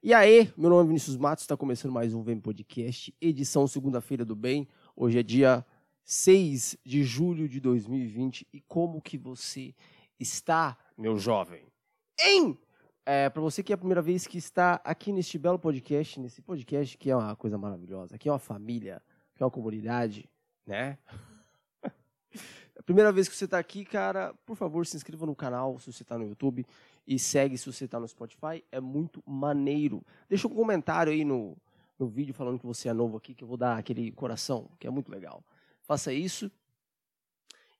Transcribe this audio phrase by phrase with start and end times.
[0.00, 4.24] E aí, meu nome é Vinícius Matos, está começando mais um Vem Podcast, edição segunda-feira
[4.24, 4.68] do bem.
[4.94, 5.66] Hoje é dia
[6.04, 9.74] 6 de julho de 2020 e como que você
[10.16, 11.66] está, meu jovem?
[12.24, 12.56] Hein?
[13.04, 16.40] É, para você que é a primeira vez que está aqui neste belo podcast, nesse
[16.42, 19.02] podcast que é uma coisa maravilhosa, que é uma família,
[19.34, 20.30] que é uma comunidade,
[20.64, 20.96] né?
[22.78, 25.92] a primeira vez que você está aqui, cara, por favor, se inscreva no canal se
[25.92, 26.64] você está no YouTube
[27.08, 28.62] e segue se você está no Spotify.
[28.70, 30.04] É muito maneiro.
[30.28, 31.56] Deixa um comentário aí no,
[31.98, 34.86] no vídeo falando que você é novo aqui, que eu vou dar aquele coração, que
[34.86, 35.42] é muito legal.
[35.80, 36.52] Faça isso.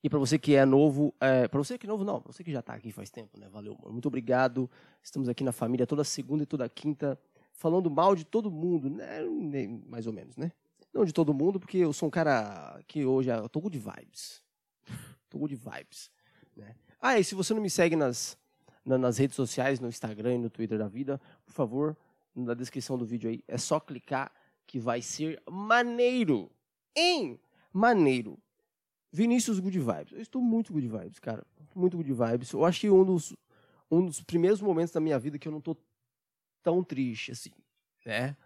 [0.03, 2.43] E para você que é novo, é, para você que é novo, não, para você
[2.43, 3.49] que já está aqui faz tempo, né?
[3.51, 3.93] Valeu, mano.
[3.93, 4.71] Muito obrigado.
[5.03, 7.21] Estamos aqui na família toda segunda e toda quinta,
[7.53, 9.21] falando mal de todo mundo, né?
[9.87, 10.51] Mais ou menos, né?
[10.95, 14.43] Não de todo mundo, porque eu sou um cara que hoje eu tô de vibes.
[15.29, 16.11] Tô de vibes,
[16.57, 16.75] né?
[16.99, 18.39] Ah, e se você não me segue nas
[18.89, 21.97] na, nas redes sociais, no Instagram e no Twitter da vida, por favor,
[22.35, 24.33] na descrição do vídeo aí, é só clicar
[24.67, 26.51] que vai ser maneiro.
[26.97, 27.39] Em
[27.73, 28.39] maneiro.
[29.13, 30.13] Vinícius Good Vibes.
[30.13, 31.47] Eu estou muito good vibes, cara.
[31.75, 32.53] Muito good vibes.
[32.53, 33.35] Eu acho que um dos,
[33.91, 35.77] um dos primeiros momentos da minha vida que eu não tô
[36.63, 37.53] tão triste, assim,
[38.05, 38.37] né?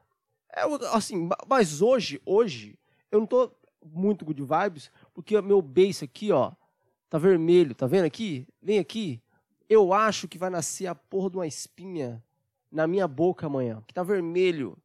[0.54, 0.62] É,
[0.92, 2.78] assim, mas hoje, hoje,
[3.10, 3.50] eu não tô
[3.84, 6.52] muito good vibes, porque meu beijo aqui, ó,
[7.08, 8.46] tá vermelho, tá vendo aqui?
[8.60, 9.20] Vem aqui,
[9.72, 12.22] eu acho que vai nascer a porra de uma espinha
[12.70, 14.76] na minha boca amanhã, que tá vermelho.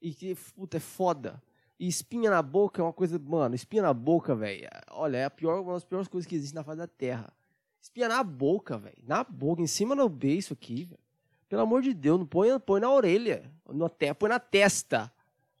[0.00, 1.42] E que, puta, é foda.
[1.78, 4.68] E espinha na boca é uma coisa, mano, espinha na boca, velho.
[4.90, 7.32] Olha, é a pior, uma das piores coisas que existe na face da terra.
[7.80, 8.96] Espinha na boca, velho.
[9.06, 11.00] Na boca, em cima do beiço aqui, velho.
[11.48, 13.50] Pelo amor de Deus, não põe, põe na orelha.
[13.68, 15.12] No, põe na testa.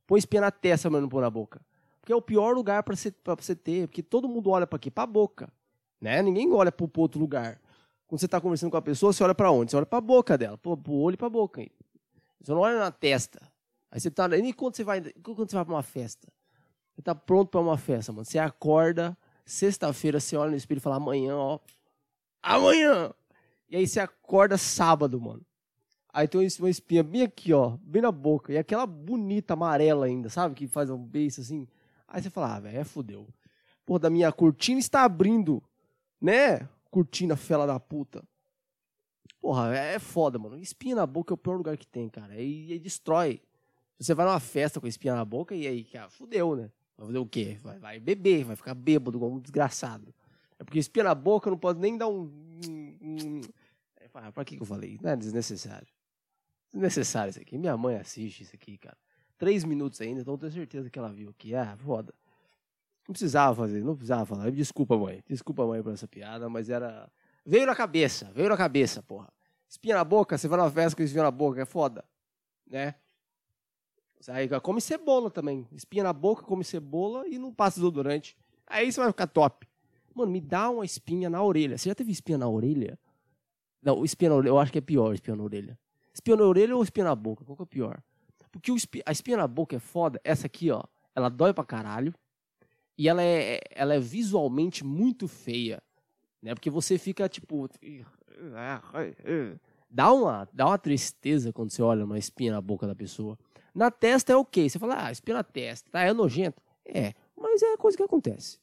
[0.06, 1.60] Põe espinha na testa, mas não põe na boca.
[2.00, 3.86] Porque é o pior lugar para você, ter.
[3.86, 4.90] Porque todo mundo olha para quê?
[4.90, 5.52] Pra boca.
[6.00, 6.22] Né?
[6.22, 7.60] Ninguém olha pro, pro outro lugar.
[8.06, 9.70] Quando você está conversando com a pessoa, você olha para onde?
[9.70, 11.66] Você olha para a boca dela, para o olho e para a boca.
[12.40, 13.40] Você não olha na testa.
[13.90, 14.28] Aí você tá.
[14.36, 16.28] E quando você vai, quando você vai para uma festa?
[16.94, 18.24] Você está pronto para uma festa, mano.
[18.24, 21.58] Você acorda, sexta-feira, você olha no espelho e fala, amanhã, ó.
[22.42, 23.12] Amanhã!
[23.68, 25.44] E aí você acorda sábado, mano.
[26.12, 28.52] Aí tem uma espinha bem aqui, ó, bem na boca.
[28.52, 30.54] E aquela bonita amarela ainda, sabe?
[30.54, 31.68] Que faz um beijo assim.
[32.08, 33.28] Aí você fala, ah, velho, é fudeu.
[33.84, 35.62] Pô, da minha cortina está abrindo,
[36.20, 36.66] né?
[36.96, 38.24] Cortina fela da puta.
[39.38, 40.58] Porra, é, é foda, mano.
[40.58, 42.34] Espinha na boca é o pior lugar que tem, cara.
[42.40, 43.42] E, e destrói.
[43.98, 46.70] Você vai numa festa com espinha na boca e aí, cara, fudeu, né?
[46.96, 47.58] Vai fazer o quê?
[47.62, 50.14] Vai, vai beber, vai ficar bêbado, como um desgraçado.
[50.58, 52.32] É porque espinha na boca não pode nem dar um.
[52.66, 53.42] um,
[54.00, 54.98] É, pra que, que eu falei?
[55.02, 55.88] Não é desnecessário.
[56.72, 57.58] Desnecessário isso aqui.
[57.58, 58.96] Minha mãe assiste isso aqui, cara.
[59.36, 61.54] Três minutos ainda, então eu tenho certeza que ela viu aqui.
[61.54, 62.14] Ah, foda.
[63.06, 64.50] Não precisava fazer, não precisava falar.
[64.50, 65.22] Desculpa, mãe.
[65.28, 67.10] Desculpa, mãe, por essa piada, mas era.
[67.44, 69.32] Veio na cabeça, veio na cabeça, porra.
[69.68, 72.04] Espinha na boca, você vai na festa com espinha na boca, é foda.
[72.66, 72.94] Né?
[74.28, 75.66] Aí come cebola também.
[75.72, 78.36] Espinha na boca, come cebola e não passa desodorante.
[78.66, 79.68] Aí você vai ficar top.
[80.14, 81.78] Mano, me dá uma espinha na orelha.
[81.78, 82.98] Você já teve espinha na orelha?
[83.82, 85.78] Não, espinha na orelha, eu acho que é pior espinha na orelha.
[86.12, 87.44] Espinha na orelha ou espinha na boca?
[87.44, 88.02] Qual que é pior?
[88.50, 88.72] Porque
[89.04, 90.20] a espinha na boca é foda.
[90.24, 90.82] Essa aqui, ó,
[91.14, 92.14] ela dói pra caralho.
[92.98, 95.82] E ela é, ela é visualmente muito feia,
[96.42, 96.54] né?
[96.54, 97.68] Porque você fica tipo
[99.90, 103.38] dá uma dá uma tristeza quando você olha uma espinha na boca da pessoa.
[103.74, 106.00] Na testa é ok, você fala, ah, espinha na testa, tá?
[106.00, 106.62] É nojento.
[106.84, 108.58] É, mas é coisa que acontece.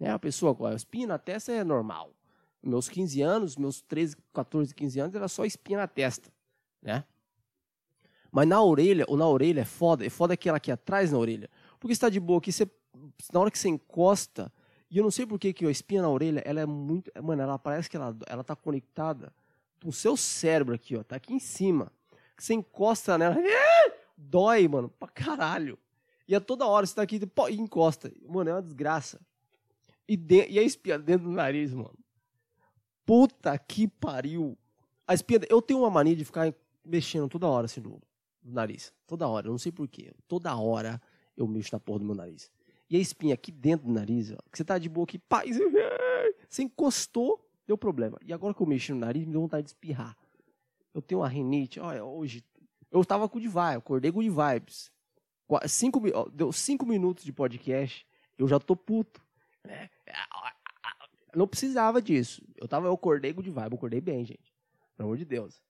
[0.00, 0.10] Né?
[0.10, 2.14] A pessoa com a espinha na testa é normal.
[2.62, 6.32] Meus 15 anos, meus 13, 14, 15 anos, era só espinha na testa,
[6.82, 7.04] né?
[8.30, 11.48] Mas na orelha, ou na orelha é foda, é foda aquela aqui atrás na orelha.
[11.78, 12.66] Porque está de boa aqui, você
[13.32, 14.52] na hora que você encosta,
[14.90, 17.10] e eu não sei por que a espinha na orelha, ela é muito.
[17.22, 19.32] Mano, ela parece que ela, ela tá conectada
[19.82, 21.02] com o seu cérebro aqui, ó.
[21.02, 21.92] Tá aqui em cima.
[22.36, 23.36] Você encosta nela.
[24.16, 25.78] Dói, mano, pra caralho.
[26.26, 27.20] E a toda hora você tá aqui
[27.50, 28.12] e encosta.
[28.26, 29.20] Mano, é uma desgraça.
[30.06, 31.98] E, de, e a espinha dentro do nariz, mano.
[33.04, 34.56] Puta que pariu.
[35.06, 35.40] A espinha.
[35.48, 36.52] Eu tenho uma mania de ficar
[36.84, 38.00] mexendo toda hora assim no,
[38.42, 38.92] no nariz.
[39.06, 39.46] Toda hora.
[39.46, 40.12] Eu não sei porquê.
[40.26, 41.00] Toda hora
[41.36, 42.50] eu mexo na porra do meu nariz.
[42.90, 45.42] E a espinha aqui dentro do nariz, ó, que você tá de boa aqui, pá,
[46.48, 48.18] você encostou, deu problema.
[48.24, 50.16] E agora que eu mexi no nariz, me deu vontade de espirrar.
[50.94, 52.42] Eu tenho uma rinite, olha, hoje,
[52.90, 54.90] eu tava com o vibe, acordei com o vibes.
[55.66, 58.06] Cinco, deu cinco minutos de podcast,
[58.38, 59.22] eu já tô puto.
[59.64, 59.90] Né?
[61.34, 62.42] Não precisava disso.
[62.56, 64.54] Eu tava, eu acordei com o vibe, acordei bem, gente.
[64.96, 65.62] Pelo amor de Deus.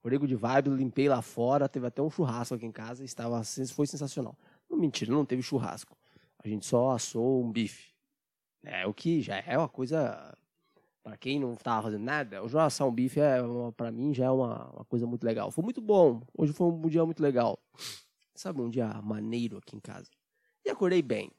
[0.00, 3.42] Acordei com o vibe, limpei lá fora, teve até um churrasco aqui em casa, estava,
[3.74, 4.36] foi sensacional.
[4.68, 5.96] Não, mentira, não teve churrasco.
[6.44, 7.94] A gente só assou um bife.
[8.62, 10.36] É o que já é uma coisa
[11.02, 13.38] Para quem não tava fazendo nada, o Joação Bife é,
[13.76, 15.50] para mim, já é uma, uma coisa muito legal.
[15.50, 16.22] Foi muito bom.
[16.36, 17.58] Hoje foi um dia muito legal.
[18.34, 20.10] Sabe, um dia maneiro aqui em casa.
[20.64, 21.30] E acordei bem.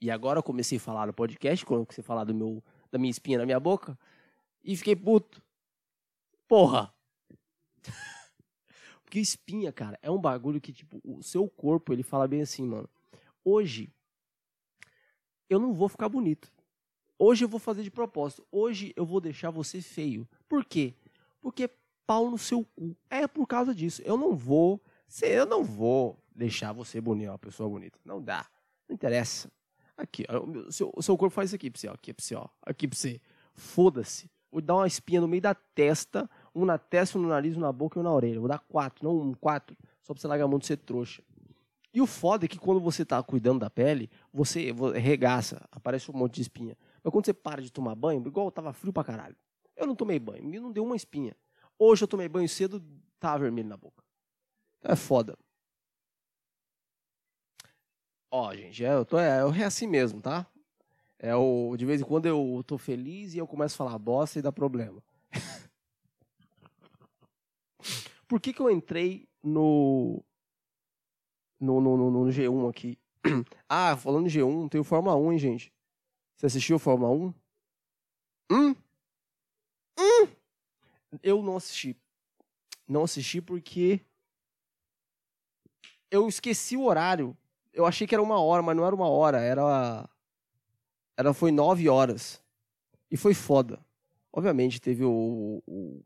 [0.00, 3.10] E agora eu comecei a falar no podcast, comecei a falar do meu, da minha
[3.10, 3.98] espinha na minha boca,
[4.62, 5.42] e fiquei puto.
[6.48, 6.92] Porra!
[9.04, 12.66] Porque espinha, cara, é um bagulho que, tipo, o seu corpo, ele fala bem assim,
[12.66, 12.88] mano.
[13.44, 13.93] Hoje,
[15.54, 16.52] eu não vou ficar bonito.
[17.18, 18.46] Hoje eu vou fazer de propósito.
[18.50, 20.28] Hoje eu vou deixar você feio.
[20.48, 20.94] Por quê?
[21.40, 21.70] Porque
[22.06, 22.96] pau no seu cu.
[23.08, 24.02] É por causa disso.
[24.04, 24.80] Eu não vou.
[25.22, 27.98] Eu não vou deixar você bonito, uma pessoa bonita.
[28.04, 28.46] Não dá.
[28.88, 29.50] Não interessa.
[29.96, 31.92] Aqui, o, seu, seu corpo faz isso aqui pra você, ó.
[31.92, 32.48] Aqui pra você, ó.
[32.62, 33.20] Aqui pra você.
[33.54, 34.28] Foda-se.
[34.50, 37.60] Vou dar uma espinha no meio da testa, um na testa, um no nariz, um
[37.60, 38.38] na boca e um na orelha.
[38.38, 39.76] Vou dar quatro, não um, quatro.
[40.00, 41.22] Só pra você largar a mão de ser trouxa.
[41.94, 46.14] E o foda é que quando você tá cuidando da pele, você regaça, aparece um
[46.14, 46.76] monte de espinha.
[47.00, 49.36] Mas quando você para de tomar banho, igual tava frio pra caralho.
[49.76, 51.36] Eu não tomei banho, me não deu uma espinha.
[51.78, 52.84] Hoje eu tomei banho cedo,
[53.20, 54.02] tava vermelho na boca.
[54.82, 55.38] É foda.
[58.28, 60.44] Ó, gente, é, eu tô, é, é assim mesmo, tá?
[61.16, 64.40] É o, de vez em quando eu tô feliz e eu começo a falar bosta
[64.40, 65.00] e dá problema.
[68.26, 70.24] Por que, que eu entrei no,
[71.64, 72.98] no, no, no, no G1 aqui?
[73.68, 75.72] ah, falando de G1, tem o Fórmula 1, hein, gente?
[76.36, 77.34] Você assistiu Fórmula 1?
[78.52, 78.76] Hum?
[79.98, 80.28] Hum?
[81.22, 81.96] Eu não assisti.
[82.86, 84.00] Não assisti porque
[86.10, 87.36] eu esqueci o horário.
[87.72, 89.40] Eu achei que era uma hora, mas não era uma hora.
[89.40, 90.08] Era.
[91.16, 92.42] Era foi nove horas.
[93.10, 93.84] E foi foda.
[94.32, 96.02] Obviamente teve o, o,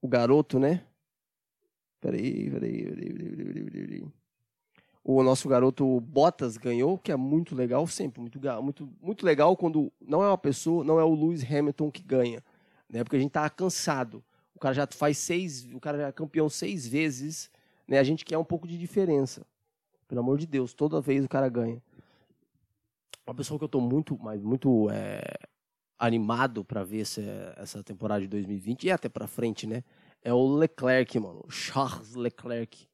[0.00, 0.86] o garoto, né?
[2.00, 4.18] Peraí, peraí, peraí, peraí, peraí, peraí
[5.10, 9.90] o nosso garoto Bottas ganhou, que é muito legal sempre, muito, muito, muito legal quando
[9.98, 12.44] não é uma pessoa, não é o Lewis Hamilton que ganha,
[12.90, 13.02] né?
[13.02, 14.22] Porque a gente tá cansado.
[14.54, 17.50] O cara já faz seis, o cara já é campeão seis vezes,
[17.86, 17.98] né?
[17.98, 19.46] A gente quer um pouco de diferença.
[20.06, 21.82] Pelo amor de Deus, toda vez o cara ganha.
[23.26, 25.22] Uma pessoa que eu tô muito, mas muito é,
[25.98, 29.82] animado para ver essa, essa temporada de 2020 e até para frente, né?
[30.22, 32.86] É o Leclerc, mano, Charles Leclerc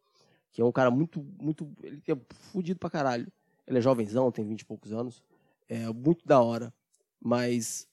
[0.55, 1.69] que é um cara muito, muito.
[1.83, 2.17] Ele é
[2.53, 3.27] fudido pra caralho.
[3.67, 5.21] Ele é jovenzão, tem 20 e poucos anos.
[5.69, 6.73] É muito da hora.
[7.21, 7.89] Mas.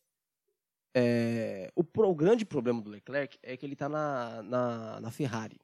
[0.93, 5.59] É, o, o grande problema do Leclerc é que ele tá na, na, na Ferrari.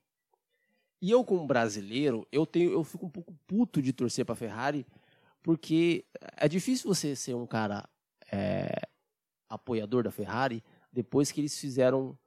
[1.00, 4.88] E eu, como brasileiro, eu, tenho, eu fico um pouco puto de torcer pra Ferrari,
[5.44, 6.04] porque
[6.36, 7.88] é difícil você ser um cara
[8.32, 8.72] é,
[9.48, 12.18] apoiador da Ferrari depois que eles fizeram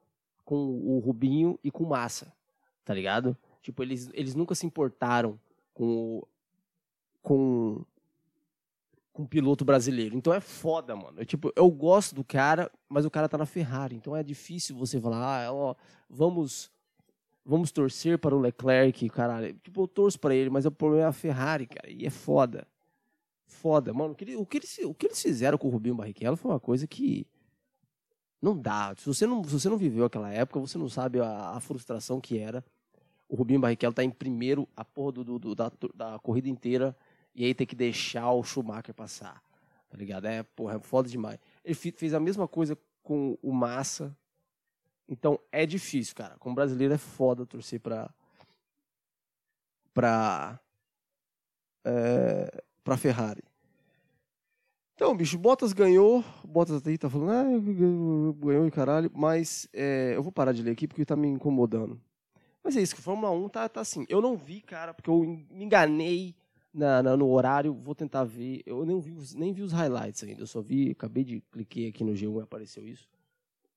[0.45, 2.31] com o Rubinho e com Massa,
[2.85, 3.35] tá ligado?
[3.61, 5.39] Tipo, eles, eles nunca se importaram
[5.73, 6.23] com
[7.21, 7.85] com
[9.13, 10.15] com um piloto brasileiro.
[10.15, 11.19] Então é foda, mano.
[11.19, 13.95] Eu, tipo, eu gosto do cara, mas o cara tá na Ferrari.
[13.95, 15.75] Então é difícil você falar, ah, ó,
[16.09, 16.71] vamos
[17.43, 19.53] vamos torcer para o Leclerc, caralho.
[19.63, 21.89] Tipo, eu torço para ele, mas o problema é a Ferrari, cara.
[21.89, 22.67] E é foda.
[23.45, 24.13] Foda, mano.
[24.13, 26.59] O que, o que, eles, o que eles fizeram com o Rubinho Barrichello foi uma
[26.59, 27.27] coisa que
[28.41, 28.95] não dá.
[28.97, 32.21] Se você não, se você não viveu aquela época, você não sabe a, a frustração
[32.21, 32.63] que era
[33.31, 36.93] o Rubinho Barrichello tá em primeiro a porra do, do, da, da corrida inteira
[37.33, 39.41] e aí tem que deixar o Schumacher passar.
[39.89, 40.25] Tá ligado?
[40.25, 41.39] É, porra, é foda demais.
[41.63, 44.13] Ele fez a mesma coisa com o Massa.
[45.07, 46.35] Então é difícil, cara.
[46.39, 48.13] Como brasileiro é foda torcer pra.
[49.93, 50.59] pra.
[51.85, 53.43] É, pra Ferrari.
[54.93, 56.21] Então, bicho, Bottas ganhou.
[56.43, 59.09] Bottas aí tá falando, ah, ganhou e caralho.
[59.15, 61.97] Mas é, eu vou parar de ler aqui porque tá me incomodando.
[62.63, 64.05] Mas é isso, que Fórmula 1 tá, tá assim.
[64.07, 66.35] Eu não vi, cara, porque eu me enganei
[66.73, 67.73] na, na, no horário.
[67.73, 68.61] Vou tentar ver.
[68.65, 70.41] Eu nem vi, nem vi os highlights ainda.
[70.41, 73.07] Eu só vi, acabei de cliquei aqui no G1 e apareceu isso.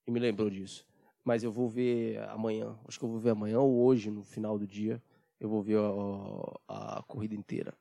[0.06, 0.86] E me lembrou disso.
[1.24, 2.76] Mas eu vou ver amanhã.
[2.86, 5.02] Acho que eu vou ver amanhã ou hoje, no final do dia.
[5.40, 7.74] Eu vou ver a, a corrida inteira.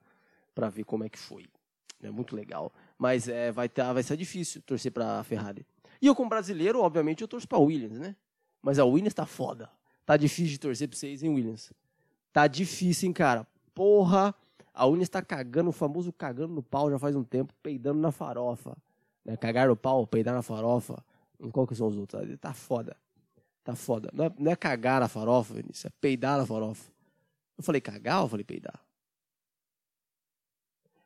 [0.55, 1.45] para ver como é que foi.
[2.01, 2.71] É muito legal.
[2.97, 5.65] Mas é, vai, tá, vai ser difícil torcer pra Ferrari.
[6.01, 8.15] E eu, como brasileiro, obviamente, eu torço pra Williams, né?
[8.61, 9.69] Mas a Williams tá foda.
[10.05, 11.71] Tá difícil de torcer pra vocês, hein, Williams?
[12.31, 13.47] Tá difícil, hein, cara?
[13.73, 14.35] Porra!
[14.73, 18.11] A Williams tá cagando, o famoso cagando no pau já faz um tempo, peidando na
[18.11, 18.75] farofa.
[19.23, 19.37] Né?
[19.37, 21.03] Cagar no pau, peidar na farofa.
[21.39, 22.39] Em qual que são os outros?
[22.39, 22.97] Tá foda.
[23.63, 24.09] Tá foda.
[24.13, 26.91] Não é, não é cagar na farofa, Vinícius, é peidar na farofa.
[27.57, 28.79] Eu falei cagar ou falei peidar?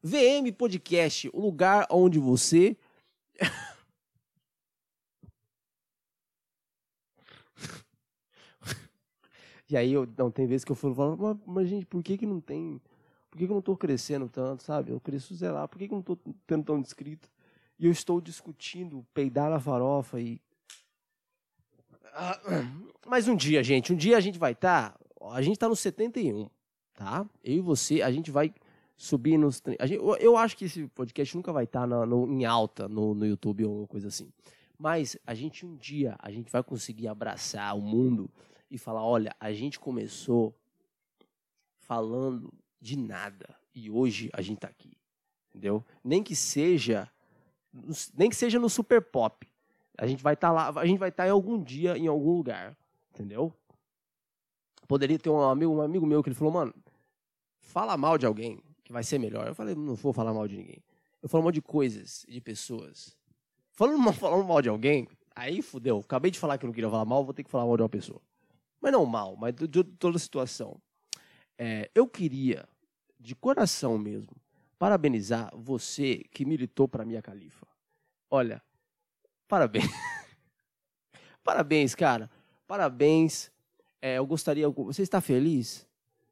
[0.02, 2.78] VM Podcast, o lugar onde você
[9.70, 12.26] E aí, eu, não, tem vezes que eu falo, mas, mas gente, por que que
[12.26, 12.82] não tem...
[13.30, 14.92] Por que que eu não estou crescendo tanto, sabe?
[14.92, 17.30] Eu cresço, sei lá, por que que eu não estou tendo tão descrito?
[17.78, 20.42] E eu estou discutindo peidar na farofa e
[22.14, 22.40] Ah,
[23.06, 24.92] mas um dia, gente, um dia a gente vai estar.
[24.92, 25.00] Tá,
[25.32, 26.50] a gente tá no 71,
[26.96, 27.26] tá?
[27.44, 28.54] Eu e você, a gente vai
[28.96, 29.62] subir nos.
[29.82, 33.64] Gente, eu, acho que esse podcast nunca vai estar tá em alta no, no YouTube
[33.66, 34.32] ou alguma coisa assim.
[34.78, 38.30] Mas a gente um dia, a gente vai conseguir abraçar o mundo
[38.70, 40.56] e falar: olha, a gente começou
[41.80, 44.98] falando de nada e hoje a gente tá aqui.
[45.50, 45.84] Entendeu?
[46.04, 47.10] Nem que seja
[48.16, 49.48] nem que seja no Super Pop.
[49.98, 52.08] A gente vai estar tá lá, a gente vai estar tá em algum dia em
[52.08, 52.78] algum lugar,
[53.14, 53.54] entendeu?
[54.88, 56.74] Poderia ter um amigo, um amigo meu que ele falou: "Mano,
[57.60, 59.48] fala mal de alguém que vai ser melhor".
[59.48, 60.84] Eu falei: "Não vou falar mal de ninguém.
[61.22, 63.18] Eu falo mal de coisas, de pessoas.
[63.72, 66.00] Falando mal, falando mal de alguém, aí fudeu.
[66.00, 67.84] Acabei de falar que eu não queria falar mal, vou ter que falar mal de
[67.84, 68.22] uma pessoa.
[68.88, 70.82] Mas não mal, mas de, de toda a situação.
[71.58, 72.64] É, eu queria,
[73.20, 74.34] de coração mesmo,
[74.80, 77.68] parabenizar você que militou para minha califa.
[78.32, 78.64] Olha,
[79.46, 79.92] parabéns.
[81.44, 82.32] parabéns, cara.
[82.66, 83.52] Parabéns.
[84.02, 84.70] É, eu gostaria.
[84.70, 85.86] Você está feliz?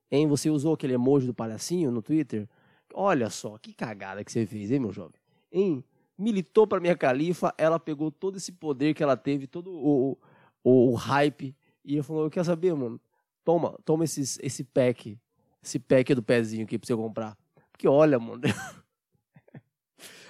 [0.10, 0.26] Hein?
[0.28, 2.48] Você usou aquele emoji do palhacinho no Twitter?
[2.94, 5.20] Olha só, que cagada que você fez, hein, meu jovem?
[5.52, 5.84] Hein?
[6.18, 10.18] Militou para minha califa, ela pegou todo esse poder que ela teve, todo o,
[10.64, 11.54] o, o hype,
[11.86, 13.00] e falou: Eu quero saber, mano.
[13.44, 15.18] Toma, toma esses, esse pack.
[15.64, 17.38] Esse pack do pezinho aqui pra você comprar.
[17.72, 18.42] Porque olha, mano.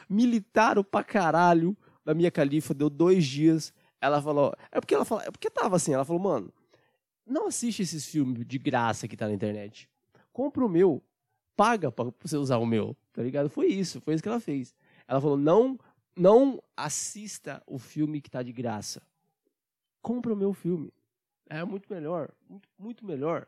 [0.09, 3.73] militaram pra caralho da minha califa, deu dois dias.
[3.99, 4.53] Ela falou.
[4.71, 5.23] É porque ela falou.
[5.23, 6.53] É porque tava assim, ela falou, mano,
[7.25, 9.89] não assiste esses filmes de graça que tá na internet.
[10.31, 11.01] Compra o meu.
[11.55, 12.95] Paga pra você usar o meu.
[13.13, 13.49] Tá ligado?
[13.49, 14.75] Foi isso, foi isso que ela fez.
[15.07, 15.79] Ela falou: não,
[16.15, 19.01] não assista o filme que tá de graça.
[20.01, 20.93] Compra o meu filme.
[21.49, 22.29] É muito melhor.
[22.49, 23.47] Muito, muito melhor.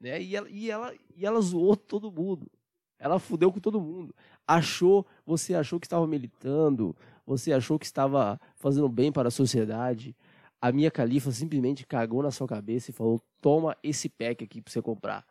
[0.00, 0.20] Né?
[0.22, 2.50] E, ela, e, ela, e ela zoou todo mundo.
[2.98, 4.14] Ela fudeu com todo mundo.
[4.46, 10.16] Achou, você achou que estava militando, você achou que estava fazendo bem para a sociedade.
[10.60, 14.72] A minha califa simplesmente cagou na sua cabeça e falou: "Toma esse pack aqui para
[14.72, 15.24] você comprar.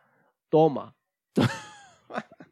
[0.48, 0.94] Toma."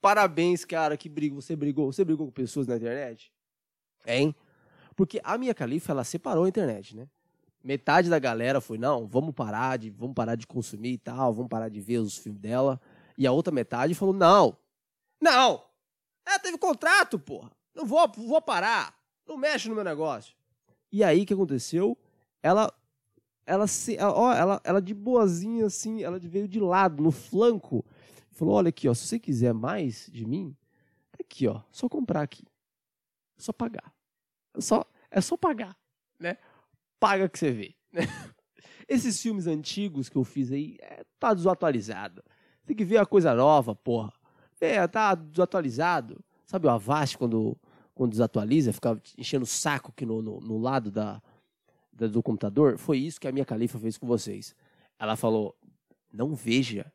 [0.00, 3.32] Parabéns, cara, que brigo, você brigou, você brigou com pessoas na internet?
[4.06, 4.34] Hein?
[4.96, 7.08] Porque a minha califa ela separou a internet, né?
[7.64, 11.48] Metade da galera foi: "Não, vamos parar de, vamos parar de consumir e tal, vamos
[11.48, 12.80] parar de ver os filmes dela."
[13.16, 14.56] E a outra metade falou: não,
[15.20, 15.64] não,
[16.26, 17.50] ela teve contrato, porra.
[17.74, 18.94] Não vou, vou parar.
[19.26, 20.34] Não mexe no meu negócio.
[20.92, 21.98] E aí o que aconteceu?
[22.42, 22.72] Ela
[23.46, 27.84] ela se, ó, ela, ela de boazinha assim, ela veio de lado, no flanco,
[28.30, 30.56] falou: "Olha aqui, ó, se você quiser mais de mim,
[31.12, 32.44] tá aqui, ó, só comprar aqui.
[33.36, 33.92] É só pagar.
[34.56, 35.76] É só é só pagar,
[36.18, 36.38] né?
[36.98, 37.74] Paga que você vê?
[38.88, 42.22] Esses filmes antigos que eu fiz aí, é, tá desatualizado.
[42.66, 44.12] Tem que ver a coisa nova, porra.
[44.60, 46.22] É, tá desatualizado.
[46.46, 47.56] Sabe o Avast quando,
[47.94, 51.22] quando desatualiza, fica enchendo o saco aqui no, no, no lado da,
[51.92, 52.78] da, do computador?
[52.78, 54.54] Foi isso que a minha califa fez com vocês.
[54.98, 55.56] Ela falou:
[56.12, 56.92] não veja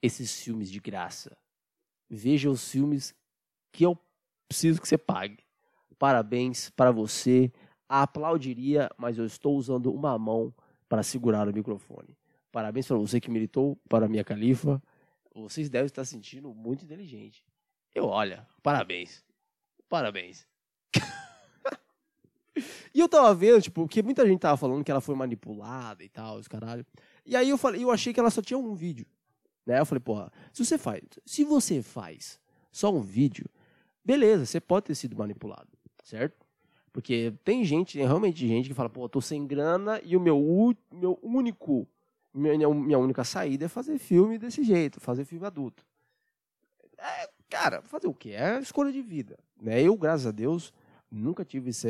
[0.00, 1.36] esses filmes de graça.
[2.08, 3.14] Veja os filmes
[3.72, 3.98] que eu
[4.48, 5.38] preciso que você pague.
[5.98, 7.52] Parabéns para você.
[8.02, 10.52] Aplaudiria, mas eu estou usando uma mão
[10.88, 12.16] para segurar o microfone.
[12.50, 14.82] Parabéns para você que militou para a minha califa
[15.42, 17.44] vocês devem estar sentindo muito inteligente.
[17.94, 19.24] Eu, olha, parabéns.
[19.88, 20.46] Parabéns.
[22.94, 26.08] e eu tava vendo, tipo, porque muita gente tava falando que ela foi manipulada e
[26.08, 26.86] tal, os caralho.
[27.26, 29.06] E aí eu falei, eu achei que ela só tinha um vídeo.
[29.66, 29.80] Né?
[29.80, 33.46] Eu falei, porra, se você faz, se você faz só um vídeo,
[34.04, 35.68] beleza, você pode ter sido manipulado,
[36.02, 36.43] certo?
[36.94, 40.38] Porque tem gente, tem realmente gente que fala, pô, tô sem grana e o meu,
[40.92, 41.88] meu único
[42.32, 45.84] minha, minha única saída é fazer filme desse jeito, fazer filme adulto.
[46.96, 48.30] É, cara, fazer o quê?
[48.30, 49.36] É escolha de vida.
[49.60, 49.82] Né?
[49.82, 50.72] Eu, graças a Deus,
[51.10, 51.88] nunca tive esse,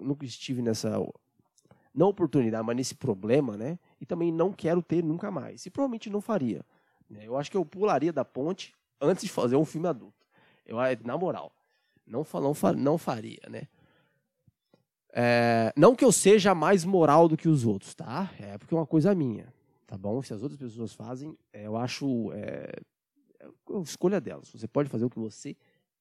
[0.00, 1.00] nunca estive nessa
[1.94, 3.78] não oportunidade, mas nesse problema, né?
[4.00, 5.64] E também não quero ter nunca mais.
[5.64, 6.66] E provavelmente não faria.
[7.08, 7.20] Né?
[7.24, 10.26] Eu acho que eu pularia da ponte antes de fazer um filme adulto.
[10.66, 11.52] Eu, na moral,
[12.04, 13.68] não, não, não faria, né?
[15.16, 18.30] É, não que eu seja mais moral do que os outros, tá?
[18.40, 19.54] É porque é uma coisa minha
[19.94, 20.20] tá bom?
[20.22, 22.80] Se as outras pessoas fazem, é, eu acho é,
[23.40, 24.50] é escolha delas.
[24.50, 25.56] Você pode fazer o que você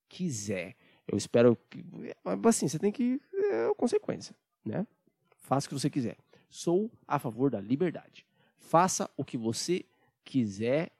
[0.10, 0.76] quiser.
[1.08, 1.84] Eu espero que,
[2.24, 4.88] mas assim, você tem que é consequência, né?
[5.38, 6.18] Faça o que você quiser.
[6.50, 8.26] Sou a favor da liberdade.
[8.58, 9.86] Faça o que você
[10.24, 10.92] quiser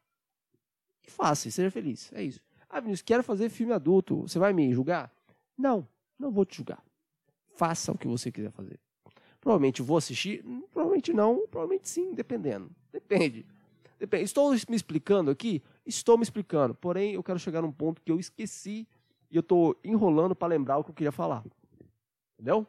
[1.06, 2.12] e faça, e seja feliz.
[2.14, 2.42] É isso.
[2.70, 4.22] Ah, Vinícius, quero fazer filme adulto.
[4.22, 5.12] Você vai me julgar?
[5.58, 6.84] Não, não vou te julgar.
[7.56, 8.80] Faça o que você quiser fazer.
[9.40, 12.72] Provavelmente vou assistir, provavelmente não, provavelmente sim, dependendo.
[12.92, 13.46] Depende.
[14.00, 14.24] Depende.
[14.24, 15.62] Estou me explicando aqui?
[15.86, 16.74] Estou me explicando.
[16.74, 18.88] Porém, eu quero chegar num ponto que eu esqueci
[19.30, 21.44] e eu estou enrolando para lembrar o que eu queria falar.
[22.34, 22.68] Entendeu?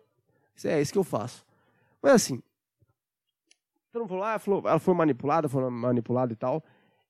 [0.54, 1.44] Isso é isso que eu faço.
[2.02, 2.42] Mas assim,
[3.98, 4.24] mundo falou,
[4.64, 6.62] ah, ela foi manipulada, foi manipulada e tal.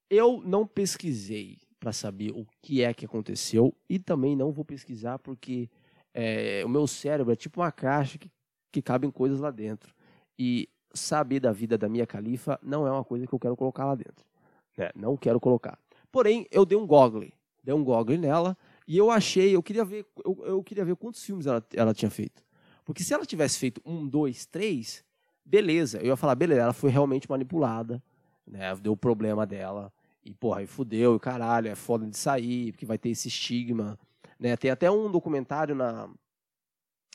[0.08, 5.18] Eu não pesquisei para saber o que é que aconteceu e também não vou pesquisar
[5.18, 5.68] porque
[6.14, 8.30] é, o meu cérebro é tipo uma caixa que,
[8.70, 9.94] que cabem coisas lá dentro.
[10.38, 13.84] E saber da vida da minha califa não é uma coisa que eu quero colocar
[13.84, 14.24] lá dentro.
[14.78, 14.90] Né?
[14.94, 15.78] Não quero colocar.
[16.10, 17.32] Porém, eu dei um goggle.
[17.62, 18.56] Dei um goggle nela
[18.86, 22.10] e eu achei, eu queria ver, eu, eu queria ver quantos filmes ela, ela tinha
[22.10, 22.44] feito.
[22.84, 25.02] Porque se ela tivesse feito um, dois, três,
[25.44, 25.98] beleza.
[25.98, 28.02] Eu ia falar, beleza, ela foi realmente manipulada,
[28.46, 28.74] né?
[28.76, 29.92] Deu o problema dela.
[30.22, 33.98] E, porra, aí fudeu, e caralho, é foda de sair, porque vai ter esse estigma.
[34.38, 34.56] Né?
[34.56, 36.08] Tem até um documentário na,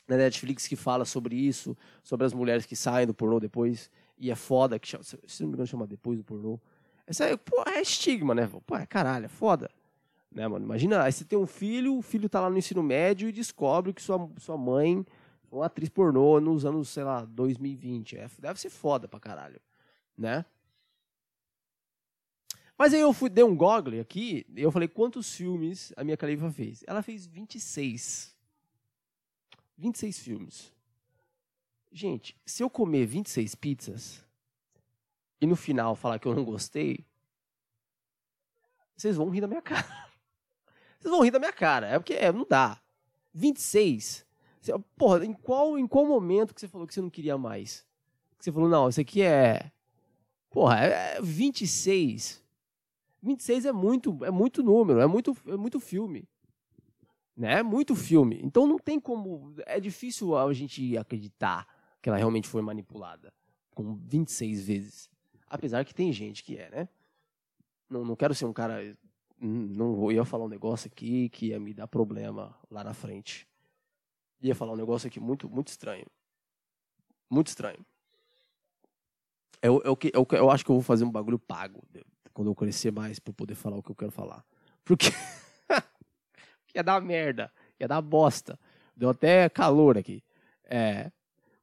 [0.08, 3.90] na Netflix que fala sobre isso, sobre as mulheres que saem do pornô depois.
[4.20, 6.60] E é foda, que chama, se não me engano chama Depois do Pornô.
[7.06, 8.48] Essa é, pô, é estigma, né?
[8.66, 9.70] Pô, é caralho, é foda.
[10.30, 10.64] Né, mano?
[10.64, 13.94] Imagina, aí você tem um filho, o filho tá lá no ensino médio e descobre
[13.94, 15.04] que sua, sua mãe
[15.50, 18.18] uma atriz pornô nos anos, sei lá, 2020.
[18.18, 19.60] É, deve ser foda pra caralho,
[20.16, 20.44] né?
[22.80, 26.16] Mas aí eu fui, dei um goggle aqui, e eu falei, quantos filmes a minha
[26.16, 26.82] califa fez?
[26.86, 28.34] Ela fez 26.
[29.76, 30.72] 26 filmes.
[31.92, 34.24] Gente, se eu comer 26 pizzas
[35.42, 37.04] e no final falar que eu não gostei,
[38.96, 40.08] vocês vão rir da minha cara.
[40.98, 41.86] Vocês vão rir da minha cara.
[41.86, 42.80] É porque é, não dá.
[43.34, 44.24] 26
[44.96, 47.86] Porra, em qual, em qual momento que você falou que você não queria mais?
[48.38, 49.70] Que você falou, não, isso aqui é.
[50.48, 52.39] Porra, é 26.
[53.22, 56.28] 26 é muito, é muito número, é muito, é muito filme.
[57.36, 57.58] Né?
[57.58, 58.40] É muito filme.
[58.42, 59.54] Então não tem como.
[59.66, 61.66] É difícil a gente acreditar
[62.02, 63.32] que ela realmente foi manipulada.
[63.74, 65.10] Com 26 vezes.
[65.46, 66.88] Apesar que tem gente que é, né?
[67.88, 68.96] Não, não quero ser um cara.
[69.40, 73.48] Não ia falar um negócio aqui que ia me dar problema lá na frente
[74.42, 76.06] ia falar um negócio aqui muito, muito estranho.
[77.28, 77.84] Muito estranho.
[79.62, 81.82] Eu, eu, eu, eu acho que eu vou fazer um bagulho pago
[82.32, 84.44] quando eu crescer mais para poder falar o que eu quero falar.
[84.84, 85.08] Porque
[86.74, 88.58] ia dar merda, ia dar bosta.
[88.96, 90.22] Deu até calor aqui.
[90.64, 91.10] É,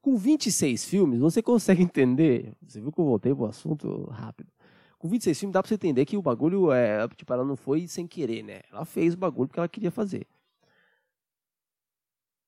[0.02, 2.54] com 26 filmes, você consegue entender.
[2.66, 4.52] Você viu que eu voltei pro assunto rápido.
[4.98, 7.08] Com 26 filmes, dá pra você entender que o bagulho é.
[7.10, 8.62] Tipo, ela não foi sem querer, né?
[8.72, 10.26] Ela fez o bagulho porque ela queria fazer.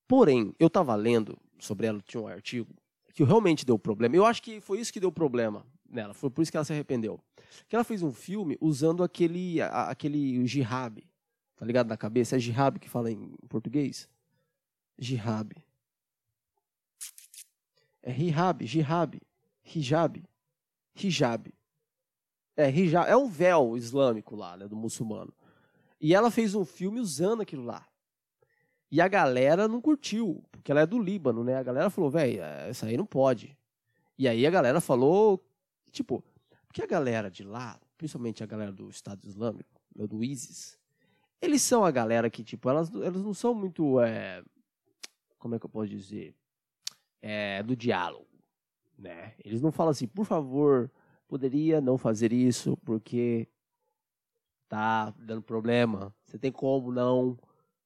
[0.08, 2.74] Porém, eu estava lendo sobre ela, tinha um artigo,
[3.14, 4.16] que realmente deu problema.
[4.16, 6.74] Eu acho que foi isso que deu problema nela, foi por isso que ela se
[6.74, 7.20] arrependeu.
[7.68, 11.04] Que ela fez um filme usando aquele, a, aquele jihab,
[11.56, 12.36] tá ligado na cabeça?
[12.36, 14.10] É jihab que fala em português?
[14.98, 15.56] Jihab.
[18.02, 19.22] É hijab, jihab,
[19.64, 20.24] hijab,
[20.96, 21.54] hijab.
[22.56, 25.34] É, hijab, é um véu islâmico lá, né, do muçulmano.
[26.00, 27.86] E ela fez um filme usando aquilo lá.
[28.92, 31.58] E a galera não curtiu, porque ela é do Líbano, né?
[31.58, 33.56] A galera falou, velho, essa aí não pode.
[34.18, 35.44] E aí a galera falou,
[35.90, 36.24] tipo,
[36.68, 40.78] porque a galera de lá, principalmente a galera do Estado Islâmico, do ISIS,
[41.42, 44.44] eles são a galera que, tipo, elas, elas não são muito, é,
[45.38, 46.36] como é que eu posso dizer,
[47.22, 48.28] é, do diálogo,
[48.98, 49.34] né?
[49.44, 50.92] Eles não falam assim, por favor,
[51.28, 53.48] poderia não fazer isso, porque
[54.68, 56.14] tá dando problema.
[56.26, 57.38] Você tem como não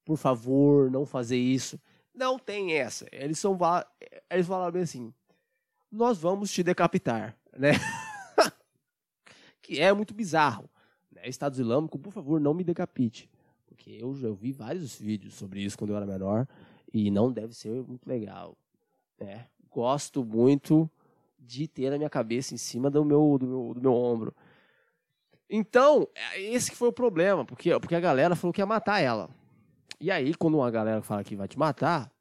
[0.06, 1.80] por favor, não fazer isso.
[2.13, 3.08] Não tem essa.
[3.12, 3.58] Eles são
[4.30, 5.13] eles falaram bem assim:
[5.92, 7.72] nós vamos te decapitar, né?
[9.62, 10.70] que é muito bizarro.
[11.12, 11.22] Né?
[11.26, 13.30] Estado Islâmico, por favor, não me decapite.
[13.68, 16.48] Porque eu já vi vários vídeos sobre isso quando eu era menor
[16.94, 18.56] e não deve ser muito legal.
[19.20, 19.48] Né?
[19.70, 20.89] Gosto muito
[21.39, 24.34] de ter a minha cabeça em cima do meu, do meu, do meu ombro.
[25.50, 29.00] Então, é, esse que foi o problema, porque, porque a galera falou que ia matar
[29.00, 29.30] ela.
[30.00, 32.12] E aí, quando uma galera fala que vai te matar,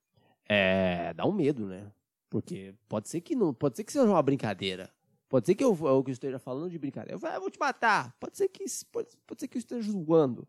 [0.49, 1.90] é, dá um medo, né?
[2.29, 4.90] Porque pode ser que não, pode ser que seja uma brincadeira.
[5.33, 7.14] Pode ser que eu, eu esteja falando de brincadeira.
[7.14, 8.14] Eu, vou, eu vou te matar.
[8.21, 10.47] Pode ser que pode, pode ser que eu esteja zoando.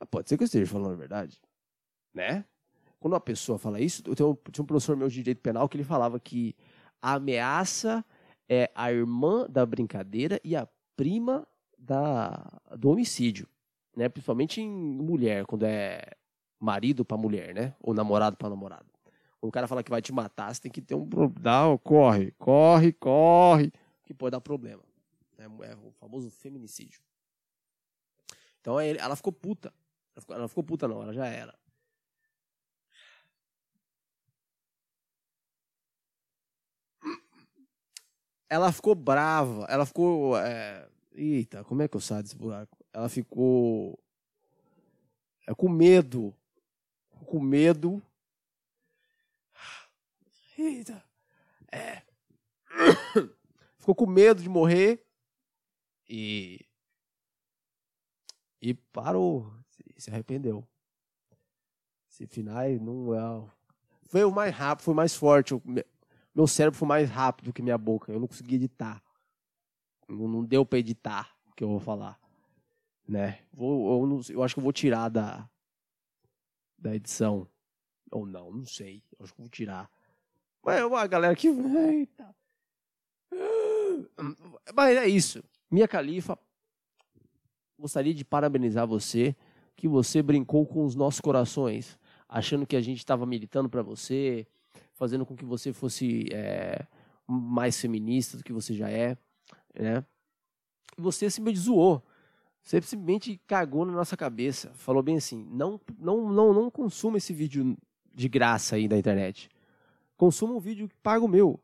[0.00, 1.38] Mas pode ser que eu esteja falando a verdade.
[2.14, 2.42] Né?
[2.98, 5.76] Quando uma pessoa fala isso, eu tenho, tinha um professor meu de direito penal que
[5.76, 6.56] ele falava que
[7.02, 8.02] a ameaça
[8.48, 11.46] é a irmã da brincadeira e a prima
[11.78, 12.42] da,
[12.74, 13.46] do homicídio.
[13.94, 14.08] Né?
[14.08, 16.00] Principalmente em mulher, quando é
[16.58, 17.74] marido para mulher, né?
[17.82, 18.86] Ou namorado para namorado.
[19.38, 21.06] Quando o cara fala que vai te matar, você tem que ter um
[21.38, 23.70] dá, corre, corre, corre,
[24.06, 24.82] que pode dar problema.
[25.36, 27.02] É, é o famoso feminicídio.
[28.60, 29.74] Então ela ficou puta.
[30.14, 31.54] Ela ficou, ela não ficou puta não, ela já era.
[38.48, 40.38] Ela ficou brava, ela ficou.
[40.38, 40.88] É...
[41.12, 42.78] Eita, como é que eu saio desse buraco?
[42.92, 43.98] Ela ficou
[45.46, 46.34] é, com medo
[47.26, 48.02] com medo.
[50.56, 51.04] Eita.
[51.70, 52.02] É.
[53.86, 55.00] ficou com medo de morrer
[56.08, 56.66] e
[58.60, 59.52] e parou,
[59.96, 60.66] se arrependeu.
[62.10, 63.50] Esse final não é.
[64.08, 65.54] Foi o mais rápido, foi mais forte.
[66.34, 68.10] Meu cérebro foi mais rápido que minha boca.
[68.10, 69.00] Eu não consegui editar.
[70.08, 72.18] Não deu para editar o que eu vou falar.
[73.06, 73.40] Né?
[73.52, 75.48] Vou, eu, não, eu acho que eu vou tirar da,
[76.76, 77.48] da edição.
[78.10, 79.04] Ou não, não sei.
[79.16, 79.88] Eu acho que vou tirar.
[80.64, 81.48] Mas é uma galera que.
[81.48, 82.34] Eita.
[84.74, 85.42] Mas é isso.
[85.70, 86.38] Minha Califa,
[87.78, 89.34] gostaria de parabenizar você,
[89.74, 94.46] que você brincou com os nossos corações, achando que a gente estava militando para você,
[94.94, 96.86] fazendo com que você fosse é,
[97.26, 99.16] mais feminista do que você já é,
[99.78, 100.04] né?
[100.96, 102.02] Você simplesmente zoou.
[102.62, 104.72] Você simplesmente cagou na nossa cabeça.
[104.74, 107.76] Falou bem assim: não, não, não, não consuma esse vídeo
[108.14, 109.48] de graça aí da internet.
[110.16, 111.60] Consuma um vídeo que paga o meu,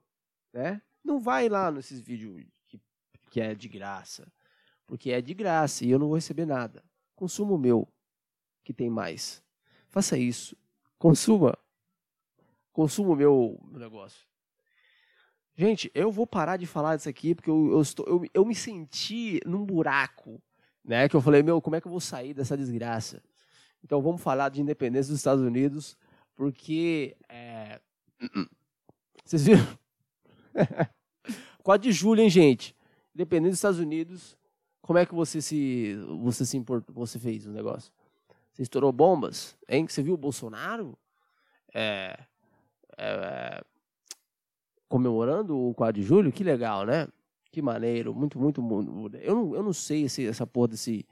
[0.53, 0.81] né?
[1.05, 2.81] Não vai lá nesses vídeos que,
[3.31, 4.31] que é de graça,
[4.87, 6.85] porque é de graça e eu não vou receber nada.
[7.15, 7.89] Consuma o meu,
[8.65, 9.43] que tem mais.
[9.89, 10.57] Faça isso.
[10.99, 11.59] Consuma.
[12.73, 14.27] Consuma o meu negócio.
[15.55, 18.55] Gente, eu vou parar de falar disso aqui porque eu, eu, estou, eu, eu me
[18.55, 20.43] senti num buraco,
[20.83, 21.09] né?
[21.09, 23.23] Que eu falei, meu, como é que eu vou sair dessa desgraça?
[23.85, 25.97] Então vamos falar de independência dos Estados Unidos,
[26.35, 27.81] porque é...
[29.25, 29.79] vocês viram?
[31.63, 32.77] 4 de julho, hein, gente?
[33.15, 34.37] Independência dos Estados Unidos.
[34.81, 37.93] Como é que você se você se importou, você fez o negócio?
[38.53, 39.87] Você estourou bombas, hein?
[39.87, 40.99] Você viu o Bolsonaro?
[41.75, 42.19] É,
[42.99, 43.65] é,
[44.89, 47.09] comemorando o 4 de julho, que legal, né?
[47.51, 49.17] Que maneiro, muito, muito, muito.
[49.17, 51.07] Eu não, eu não sei esse, essa porra desse,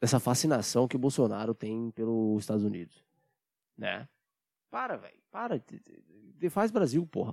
[0.00, 3.04] dessa fascinação que o Bolsonaro tem pelos Estados Unidos,
[3.76, 4.08] né?
[4.70, 5.60] Para, velho, para.
[6.50, 7.32] Faz Brasil, porra.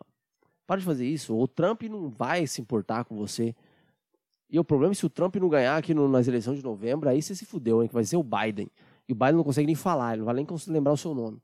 [0.65, 1.38] Para de fazer isso.
[1.38, 3.56] O Trump não vai se importar com você.
[4.49, 7.10] E o problema é se o Trump não ganhar aqui no, nas eleições de novembro,
[7.10, 7.88] aí você se fudeu, hein?
[7.88, 8.69] Que vai ser o Biden.
[9.08, 11.41] E o Biden não consegue nem falar, ele não vai nem lembrar o seu nome.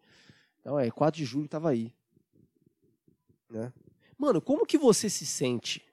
[0.60, 1.93] Então é, 4 de julho tava aí.
[3.49, 3.71] Né?
[4.17, 5.84] Mano, como que você se sente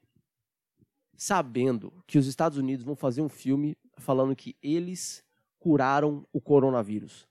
[1.17, 5.25] sabendo que os Estados Unidos vão fazer um filme falando que eles
[5.59, 7.27] curaram o coronavírus?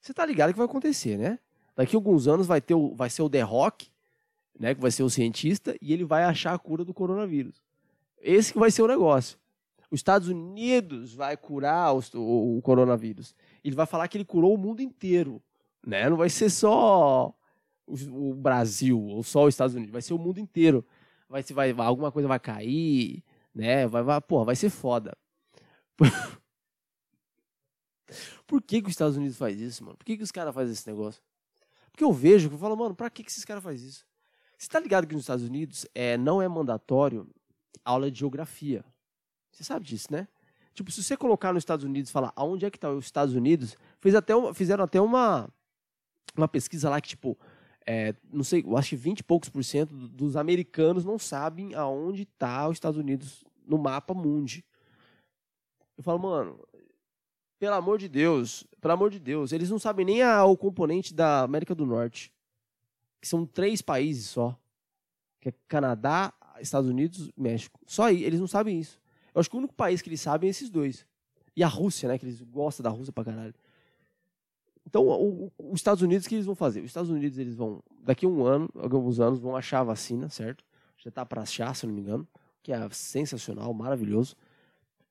[0.00, 1.38] Você tá ligado que vai acontecer, né?
[1.74, 3.90] Daqui a alguns anos vai, ter o, vai ser o The Rock,
[4.58, 7.62] né, que vai ser o cientista, e ele vai achar a cura do coronavírus.
[8.20, 9.38] Esse que vai ser o negócio.
[9.90, 13.34] Os Estados Unidos vai curar o, o, o coronavírus.
[13.64, 15.42] Ele vai falar que ele curou o mundo inteiro.
[15.86, 16.10] Né?
[16.10, 17.32] Não vai ser só
[17.86, 20.84] o, o Brasil ou só os Estados Unidos, vai ser o mundo inteiro.
[21.28, 23.22] Vai, vai, alguma coisa vai cair,
[23.54, 23.86] né?
[23.86, 25.16] Vai, vai, porra, vai ser foda.
[28.46, 29.96] Por que, que os Estados Unidos faz isso, mano?
[29.96, 31.22] Por que, que os caras fazem esse negócio?
[31.90, 34.06] Porque eu vejo, eu falo, mano, pra que, que esses caras fazem isso?
[34.58, 37.28] Você tá ligado que nos Estados Unidos é, não é mandatório
[37.84, 38.84] aula de geografia.
[39.52, 40.26] Você sabe disso, né?
[40.74, 43.34] Tipo, se você colocar nos Estados Unidos e falar aonde é que tá os Estados
[43.34, 45.48] Unidos, fez até uma, fizeram até uma,
[46.36, 47.38] uma pesquisa lá que, tipo,
[47.86, 51.74] é, não sei, eu acho que 20 e poucos por cento dos americanos não sabem
[51.74, 54.64] aonde está os Estados Unidos no mapa mundi.
[55.96, 56.60] Eu falo, mano,
[57.58, 61.14] pelo amor de Deus, pelo amor de Deus, eles não sabem nem a, o componente
[61.14, 62.32] da América do Norte,
[63.20, 64.58] que são três países só,
[65.40, 67.80] que é Canadá, Estados Unidos, México.
[67.86, 69.00] Só aí, eles não sabem isso.
[69.34, 71.06] Eu acho que o único país que eles sabem é esses dois.
[71.54, 73.54] E a Rússia, né, que eles gostam da Rússia pra caralho.
[74.86, 76.80] Então, os Estados Unidos, o que eles vão fazer?
[76.80, 80.30] Os Estados Unidos, eles vão, daqui a um ano, alguns anos, vão achar a vacina,
[80.30, 80.64] certo?
[80.96, 82.26] Já está para achar, se não me engano,
[82.62, 84.34] que é sensacional, maravilhoso.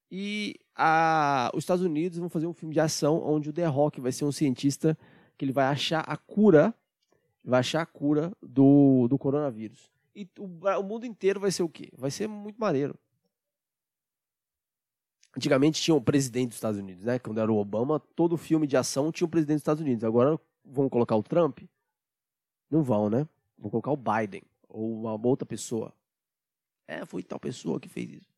[0.09, 4.01] E a, os Estados Unidos vão fazer um filme de ação onde o The Rock
[4.01, 4.97] vai ser um cientista
[5.37, 6.73] que ele vai achar a cura,
[7.49, 9.89] vai achar a cura do, do coronavírus.
[10.13, 11.89] E o, o mundo inteiro vai ser o quê?
[11.93, 12.99] Vai ser muito maneiro.
[15.35, 17.19] Antigamente tinha o presidente dos Estados Unidos, né?
[17.19, 20.03] Quando era o Obama, todo filme de ação tinha o presidente dos Estados Unidos.
[20.03, 21.59] Agora vão colocar o Trump?
[22.69, 23.27] Não vão, né?
[23.57, 25.93] Vão colocar o Biden ou uma outra pessoa.
[26.87, 28.33] É, foi tal pessoa que fez isso.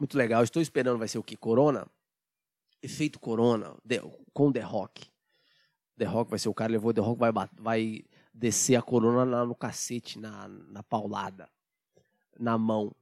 [0.00, 0.42] Muito legal.
[0.42, 1.36] Estou esperando, vai ser o que?
[1.36, 1.86] Corona?
[2.82, 3.76] Efeito Corona,
[4.32, 5.15] com The Rock.
[5.96, 9.54] The Rock vai ser o cara, levou The Rock, vai, vai descer a corona no
[9.54, 11.48] cacete, na, na paulada,
[12.38, 12.94] na mão.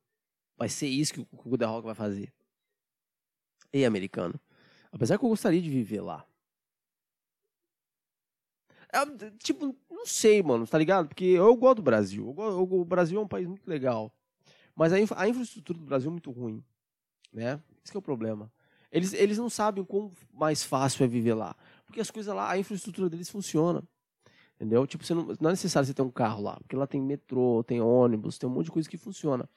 [0.56, 2.32] Vai ser isso que o The Rock vai fazer.
[3.72, 4.38] E americano.
[4.92, 6.24] Apesar que eu gostaria de viver lá.
[8.92, 11.08] É, tipo, não sei, mano, tá ligado?
[11.08, 12.32] Porque eu gosto do Brasil.
[12.32, 14.14] Gosto, o Brasil é um país muito legal.
[14.76, 16.62] Mas a, infra, a, infraestrutura do Brasil é muito ruim.
[17.32, 17.60] Né?
[17.84, 18.52] Esse é o problema.
[18.92, 21.56] Eles, eles não sabem como mais fácil é viver lá.
[21.94, 23.80] Porque as coisas lá, a infraestrutura deles funciona.
[24.56, 24.84] Entendeu?
[24.84, 27.80] Tipo, não, não é necessário você ter um carro lá, porque lá tem metrô, tem
[27.80, 29.48] ônibus, tem um monte de coisa que funciona.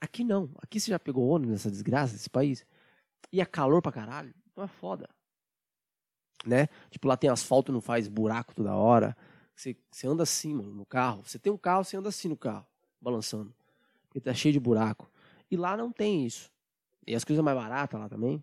[0.00, 0.50] Aqui não.
[0.60, 2.66] Aqui você já pegou ônibus nessa desgraça desse país?
[3.32, 4.34] E é calor pra caralho.
[4.50, 5.08] Então é foda.
[6.44, 6.66] Né?
[6.90, 9.16] Tipo, lá tem asfalto, não faz buraco toda hora.
[9.54, 11.22] Você, você anda assim, mano, no carro.
[11.24, 12.66] Você tem um carro, você anda assim no carro,
[13.00, 13.54] balançando.
[14.08, 15.08] Porque tá cheio de buraco.
[15.48, 16.50] E lá não tem isso.
[17.06, 18.42] E as coisas mais baratas lá também.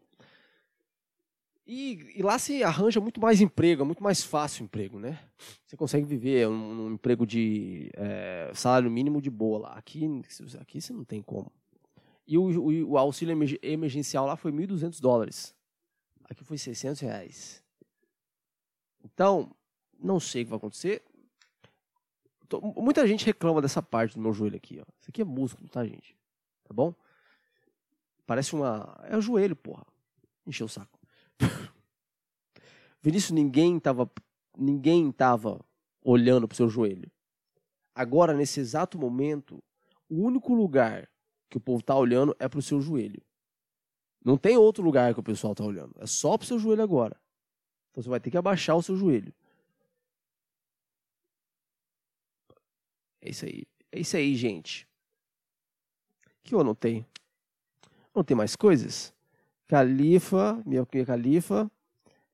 [1.67, 5.19] E, e, lá se arranja muito mais emprego, é muito mais fácil o emprego, né?
[5.65, 9.73] Você consegue viver um, um emprego de é, salário mínimo de boa lá.
[9.73, 10.07] Aqui,
[10.59, 11.51] aqui você não tem como.
[12.27, 15.55] E o, o, o auxílio emergencial lá foi 1.200 dólares.
[16.29, 17.63] Aqui foi 600 reais.
[19.03, 19.55] Então,
[19.99, 21.03] não sei o que vai acontecer.
[22.47, 24.85] Tô, muita gente reclama dessa parte do meu joelho aqui, ó.
[24.99, 26.15] Isso aqui é músculo, tá, gente?
[26.63, 26.93] Tá bom?
[28.25, 28.99] Parece uma.
[29.03, 29.85] É o joelho, porra.
[30.45, 30.94] Encheu o saco.
[33.01, 34.09] Vinícius, ninguém tava,
[34.57, 35.63] ninguém tava
[36.01, 37.11] olhando pro seu joelho.
[37.93, 39.63] Agora, nesse exato momento,
[40.09, 41.09] o único lugar
[41.49, 43.21] que o povo tá olhando é pro seu joelho.
[44.23, 45.93] Não tem outro lugar que o pessoal tá olhando.
[45.97, 47.15] É só pro seu joelho agora.
[47.91, 49.33] Então você vai ter que abaixar o seu joelho.
[53.21, 53.63] É isso aí.
[53.91, 54.85] É isso aí, gente.
[56.25, 57.05] O que eu anotei?
[58.13, 59.14] Não tem mais coisas?
[59.67, 61.69] Califa, minha, minha califa,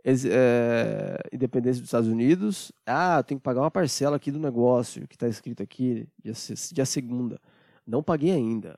[0.04, 2.72] é, independência dos Estados Unidos.
[2.86, 6.34] Ah, tem que pagar uma parcela aqui do negócio que está escrito aqui, dia,
[6.74, 7.40] dia segunda.
[7.86, 8.78] Não paguei ainda.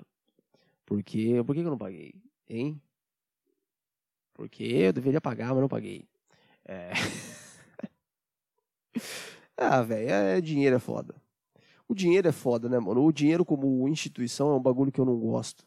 [0.86, 1.42] Por quê?
[1.46, 2.14] Por que eu não paguei?
[2.48, 2.80] Hein?
[4.34, 6.08] Porque eu deveria pagar, mas não paguei.
[6.66, 6.92] É.
[9.58, 11.16] ah, velho, é, dinheiro é foda.
[11.88, 13.04] O dinheiro é foda, né, mano?
[13.04, 15.66] O dinheiro como instituição é um bagulho que eu não gosto.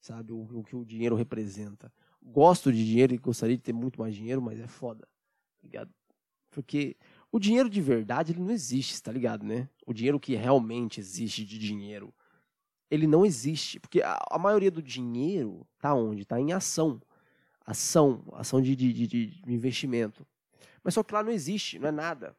[0.00, 0.32] Sabe?
[0.32, 1.92] O, o que o dinheiro representa
[2.24, 5.90] gosto de dinheiro e gostaria de ter muito mais dinheiro, mas é foda, tá ligado?
[6.50, 6.96] Porque
[7.30, 9.68] o dinheiro de verdade, ele não existe, tá ligado, né?
[9.86, 12.14] O dinheiro que realmente existe de dinheiro,
[12.90, 13.80] ele não existe.
[13.80, 16.24] Porque a, a maioria do dinheiro tá onde?
[16.24, 17.02] Tá em ação.
[17.66, 20.26] Ação, ação de, de, de, de investimento.
[20.82, 22.36] Mas só que lá não existe, não é nada.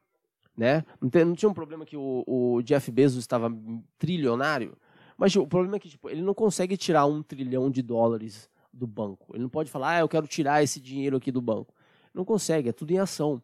[0.55, 0.85] Né?
[1.01, 3.51] Não, tem, não tinha um problema que o, o Jeff Bezos estava
[3.97, 4.77] trilionário,
[5.17, 8.49] mas tipo, o problema é que tipo, ele não consegue tirar um trilhão de dólares
[8.75, 9.33] do banco.
[9.33, 11.73] Ele não pode falar, ah, eu quero tirar esse dinheiro aqui do banco.
[12.13, 13.41] Não consegue, é tudo em ação.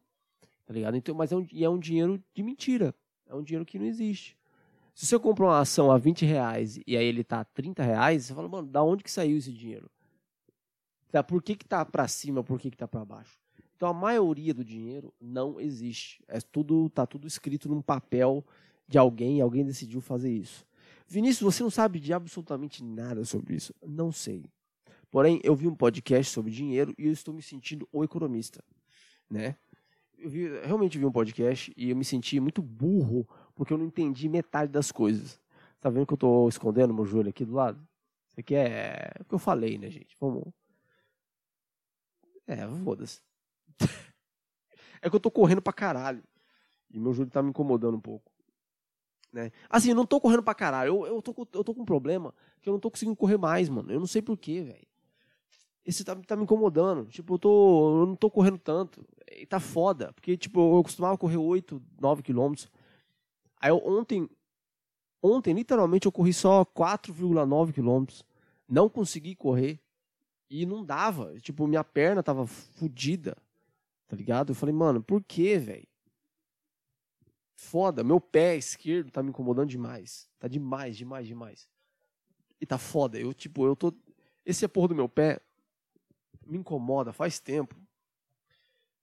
[0.66, 0.96] Tá ligado?
[0.96, 2.94] Então, mas é um, é um dinheiro de mentira.
[3.28, 4.38] É um dinheiro que não existe.
[4.94, 8.26] Se você compra uma ação a 20 reais e aí ele tá a 30 reais,
[8.26, 9.90] você fala, mano, da onde que saiu esse dinheiro?
[11.12, 13.40] Tá, por que que tá para cima, por que que tá para baixo?
[13.76, 16.24] Então a maioria do dinheiro não existe.
[16.28, 18.46] É tudo, tá tudo escrito num papel
[18.88, 20.66] de alguém alguém decidiu fazer isso.
[21.08, 23.74] Vinícius, você não sabe de absolutamente nada sobre isso.
[23.86, 24.46] Não sei.
[25.12, 28.64] Porém, eu vi um podcast sobre dinheiro e eu estou me sentindo o economista,
[29.30, 29.58] né?
[30.18, 33.86] Eu vi, realmente vi um podcast e eu me senti muito burro porque eu não
[33.86, 35.42] entendi metade das coisas.
[35.82, 37.86] Tá vendo que eu estou escondendo meu joelho aqui do lado?
[38.30, 40.16] Isso aqui é, o que eu falei, né, gente?
[40.18, 40.44] Vamos.
[42.48, 43.20] É, foda-se.
[45.02, 46.24] é que eu tô correndo pra caralho.
[46.90, 48.32] E meu joelho tá me incomodando um pouco.
[49.34, 49.52] Né?
[49.70, 50.90] Assim, eu não tô correndo pra caralho.
[50.90, 53.68] Eu, eu, tô, eu tô com um problema que eu não tô conseguindo correr mais,
[53.68, 53.92] mano.
[53.92, 54.91] Eu não sei porquê, velho
[55.86, 57.06] esse tá, tá me incomodando.
[57.10, 59.04] Tipo, eu, tô, eu não tô correndo tanto.
[59.32, 60.14] E tá foda.
[60.14, 62.70] Porque, tipo, eu costumava correr 8, 9 quilômetros.
[63.60, 64.30] Aí eu, ontem,
[65.22, 68.24] ontem, literalmente, eu corri só 4,9 quilômetros.
[68.68, 69.80] Não consegui correr.
[70.50, 71.40] E não dava.
[71.40, 73.36] Tipo, minha perna tava fodida.
[74.08, 74.52] Tá ligado?
[74.52, 75.88] Eu falei, mano, por que, velho?
[77.56, 78.04] Foda.
[78.04, 80.30] Meu pé esquerdo tá me incomodando demais.
[80.38, 81.70] Tá demais, demais, demais.
[82.60, 83.20] E tá foda.
[83.20, 83.94] Eu, tipo, eu tô.
[84.46, 85.40] Esse é porra do meu pé
[86.52, 87.76] me incomoda faz tempo.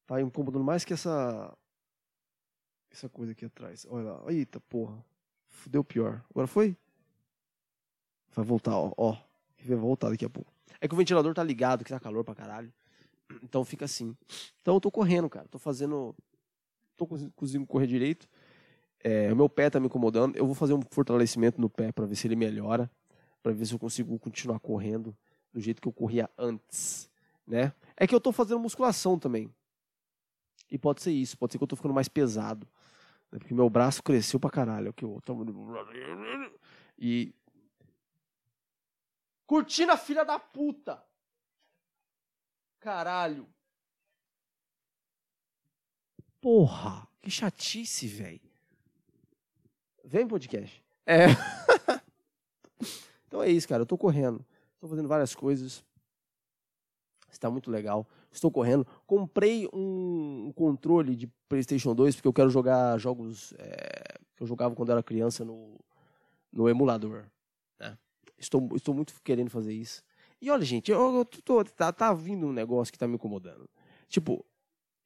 [0.06, 1.56] Tá incomodando mais que essa.
[2.90, 3.86] Essa coisa aqui atrás.
[3.88, 4.32] Olha lá.
[4.32, 5.02] Eita porra.
[5.48, 6.22] Fudeu pior.
[6.30, 6.76] Agora foi?
[8.34, 8.92] Vai voltar, ó.
[8.96, 9.16] ó.
[9.64, 10.52] Vai voltar daqui a pouco.
[10.80, 12.72] É que o ventilador tá ligado, que tá calor pra caralho.
[13.42, 14.16] Então fica assim.
[14.60, 15.48] Então eu tô correndo, cara.
[15.48, 16.14] Tô fazendo.
[16.96, 18.28] Tô conseguindo correr direito.
[19.02, 20.36] É, o meu pé tá me incomodando.
[20.36, 22.90] Eu vou fazer um fortalecimento no pé para ver se ele melhora.
[23.42, 25.16] para ver se eu consigo continuar correndo
[25.52, 27.08] do jeito que eu corria antes
[27.48, 27.72] né?
[27.96, 29.52] É que eu estou fazendo musculação também.
[30.70, 32.68] E pode ser isso, pode ser que eu estou ficando mais pesado.
[33.32, 33.38] Né?
[33.38, 34.92] Porque meu braço cresceu pra caralho.
[34.92, 35.20] Que eu
[36.98, 37.34] E.
[39.46, 41.02] Curtindo a filha da puta!
[42.80, 43.48] Caralho!
[46.40, 48.40] Porra, que chatice, velho.
[50.04, 50.84] Vem podcast.
[51.04, 51.26] É.
[53.26, 53.82] então é isso, cara.
[53.82, 54.44] Eu tô correndo.
[54.78, 55.84] Tô fazendo várias coisas.
[57.30, 58.06] Está muito legal.
[58.30, 58.86] Estou correndo.
[59.06, 64.74] Comprei um, controle de PlayStation 2 porque eu quero jogar jogos é, que eu jogava
[64.74, 65.78] quando era criança no,
[66.52, 67.24] no emulador.
[67.78, 67.96] Né?
[68.38, 70.02] Estou, estou muito querendo fazer isso.
[70.40, 73.68] E olha, gente, eu, eu tô, tá, tá vindo um negócio que tá me incomodando.
[74.08, 74.44] Tipo,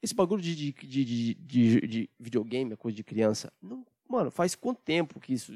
[0.02, 3.52] esse bagulho de, de, de, de, de videogame, coisa de criança.
[3.60, 5.52] Não, mano, faz quanto tempo que isso,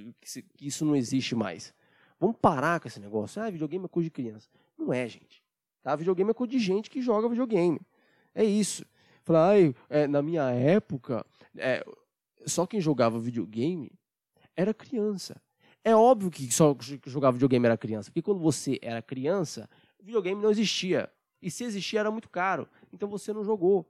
[0.56, 1.74] que isso não existe mais?
[2.18, 3.42] Vamos parar com esse negócio.
[3.42, 4.48] Ah, videogame é coisa de criança.
[4.78, 5.42] Não é, gente.
[5.86, 5.94] Tá?
[5.94, 7.80] Videogame é coisa de gente que joga videogame.
[8.34, 8.84] É isso.
[9.22, 9.54] Falar,
[9.88, 11.24] é, na minha época,
[11.56, 11.86] é,
[12.44, 13.92] só quem jogava videogame
[14.56, 15.40] era criança.
[15.84, 19.70] É óbvio que só jogava videogame era criança, porque quando você era criança,
[20.02, 21.08] videogame não existia.
[21.40, 22.68] E se existia, era muito caro.
[22.92, 23.86] Então você não jogou.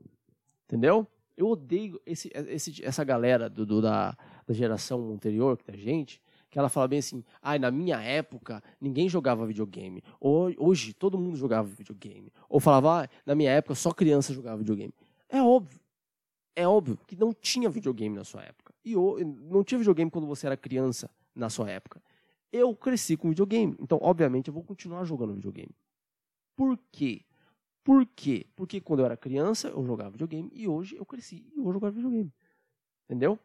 [0.67, 1.07] Entendeu?
[1.35, 4.15] Eu odeio esse, esse, essa galera do, do da,
[4.47, 6.21] da geração anterior, que da gente,
[6.57, 10.03] que ela fala bem assim, ai, ah, na minha época, ninguém jogava videogame.
[10.19, 12.33] Hoje, todo mundo jogava videogame.
[12.49, 14.91] Ou falava, ah, na minha época, só criança jogava videogame.
[15.29, 15.79] É óbvio.
[16.55, 18.73] É óbvio que não tinha videogame na sua época.
[18.83, 22.01] E não tinha videogame quando você era criança na sua época.
[22.51, 23.77] Eu cresci com videogame.
[23.79, 25.77] Então, obviamente, eu vou continuar jogando videogame.
[26.57, 27.21] Por quê?
[27.85, 28.47] Por quê?
[28.57, 30.51] Porque quando eu era criança, eu jogava videogame.
[30.55, 32.33] E hoje eu cresci e vou jogar videogame.
[33.05, 33.39] Entendeu?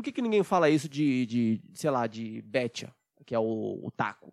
[0.00, 2.90] Por que, que ninguém fala isso de, de sei lá, de Betcha,
[3.26, 4.32] que é o, o taco,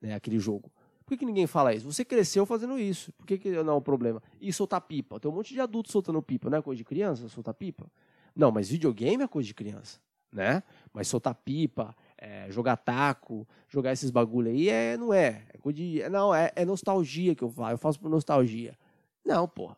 [0.00, 0.70] né, aquele jogo?
[1.04, 1.92] Por que, que ninguém fala isso?
[1.92, 3.12] Você cresceu fazendo isso.
[3.14, 4.22] Por que, que não é um problema?
[4.40, 5.18] E soltar pipa?
[5.18, 7.90] Tem um monte de adultos soltando pipa, não é coisa de criança soltar pipa?
[8.32, 9.98] Não, mas videogame é coisa de criança,
[10.30, 10.62] né?
[10.92, 15.42] Mas soltar pipa, é, jogar taco, jogar esses bagulho aí, é, não é.
[15.52, 17.52] é coisa de, não, é, é nostalgia que eu.
[17.72, 18.78] Eu faço por nostalgia.
[19.24, 19.76] Não, porra.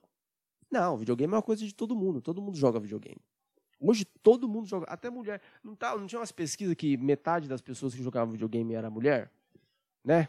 [0.71, 2.21] Não, videogame é uma coisa de todo mundo.
[2.21, 3.23] Todo mundo joga videogame.
[3.81, 5.41] Hoje todo mundo joga, até mulher.
[5.65, 9.31] Não, tá, não tinha umas pesquisas que metade das pessoas que jogavam videogame era mulher?
[10.05, 10.29] Né?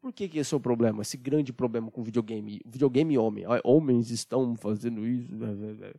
[0.00, 1.00] Por que, que esse é o problema?
[1.00, 2.60] Esse grande problema com videogame.
[2.66, 3.46] Videogame homem.
[3.64, 5.34] Homens estão fazendo isso.
[5.34, 5.92] Né, né, né.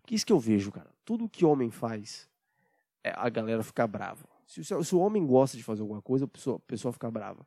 [0.00, 0.88] Porque isso que eu vejo, cara.
[1.04, 2.28] Tudo que homem faz,
[3.02, 4.24] é a galera fica brava.
[4.46, 7.10] Se, se, se, o homem gosta de fazer alguma coisa, a pessoa, a pessoa fica
[7.10, 7.44] brava.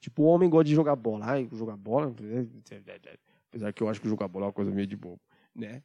[0.00, 1.26] Tipo, o homem gosta de jogar bola.
[1.26, 2.12] Ai, jogar bola.
[3.48, 5.20] Apesar que eu acho que jogar bola é uma coisa meio de bobo,
[5.54, 5.82] né?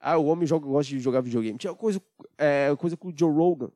[0.00, 1.58] Ah, o homem joga, gosta de jogar videogame.
[1.58, 2.00] Tinha coisa,
[2.38, 3.70] é, coisa com o Joe Rogan,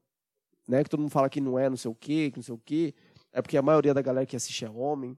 [0.68, 0.85] né?
[0.85, 2.59] Que todo mundo fala que não é não sei o quê, que não sei o
[2.59, 2.94] quê.
[3.33, 5.16] É porque a maioria da galera que assiste é homem.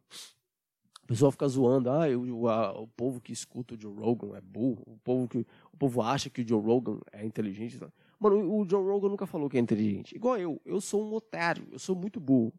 [1.03, 1.91] O pessoal fica zoando.
[1.91, 4.83] Ah, eu, a, o povo que escuta o Joe Rogan é burro.
[4.87, 7.79] O povo, que, o povo acha que o Joe Rogan é inteligente.
[8.19, 10.15] Mano, o Joe Rogan nunca falou que é inteligente.
[10.15, 10.61] Igual eu.
[10.65, 11.67] Eu sou um otário.
[11.73, 12.53] Eu sou muito burro.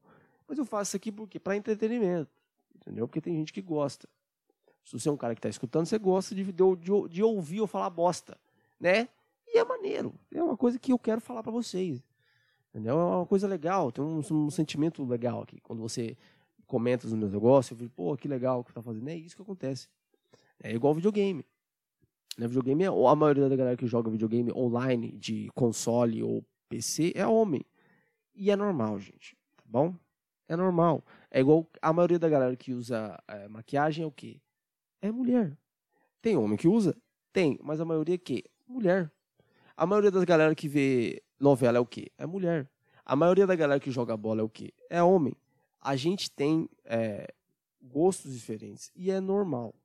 [0.47, 2.29] Mas eu faço isso aqui porque para entretenimento.
[2.75, 3.07] Entendeu?
[3.07, 4.07] Porque tem gente que gosta.
[4.83, 6.53] Se você é um cara que está escutando, você gosta de, de,
[7.09, 8.37] de, ouvir ou falar bosta,
[8.79, 9.07] né?
[9.47, 10.13] E é maneiro.
[10.33, 12.03] É uma coisa que eu quero falar para vocês.
[12.69, 12.99] Entendeu?
[12.99, 15.61] É uma coisa legal, tem um, um, sentimento legal aqui.
[15.61, 16.17] Quando você
[16.65, 19.07] comenta os meus negócios, eu fico, pô, que legal que tá fazendo.
[19.07, 19.87] É isso que acontece.
[20.61, 21.45] É igual videogame.
[22.37, 22.47] Né?
[22.47, 27.25] Videogame é, a maioria da galera que joga videogame online, de console ou PC, é
[27.27, 27.63] homem.
[28.35, 29.37] E é normal, gente.
[29.55, 29.95] Tá bom?
[30.47, 31.03] É normal.
[31.29, 34.41] É igual a maioria da galera que usa é, maquiagem é o quê?
[35.03, 35.57] É mulher.
[36.21, 36.95] Tem homem que usa?
[37.33, 38.45] Tem, mas a maioria é que?
[38.65, 39.11] Mulher.
[39.75, 42.09] A maioria das galera que vê novela é o quê?
[42.17, 42.71] É mulher.
[43.05, 44.73] A maioria da galera que joga bola é o quê?
[44.89, 45.35] É homem.
[45.81, 47.27] A gente tem é,
[47.81, 49.75] gostos diferentes e é normal,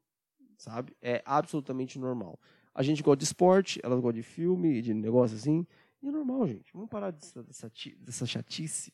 [0.57, 0.97] sabe?
[1.03, 2.39] É absolutamente normal.
[2.73, 5.67] A gente gosta de esporte, elas gostam de filme, de negócio assim,
[6.01, 6.73] e é normal, gente.
[6.73, 8.93] Vamos parar dessa, dessa, dessa chatice,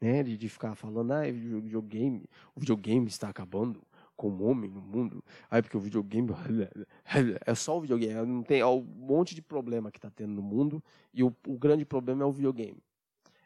[0.00, 0.22] né?
[0.22, 3.86] De, de ficar falando, ah, videogame, o videogame está acabando
[4.22, 5.24] como homem no mundo.
[5.50, 6.28] Aí porque o videogame
[7.44, 10.42] é só o videogame, não tem é um monte de problema que está tendo no
[10.42, 10.80] mundo
[11.12, 12.80] e o, o, grande problema é o videogame.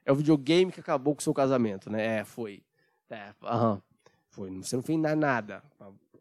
[0.05, 2.19] É o videogame que acabou com o seu casamento, né?
[2.19, 2.63] É, foi.
[3.09, 3.81] É, aham.
[4.29, 4.51] Foi.
[4.51, 5.63] Você não fez nada.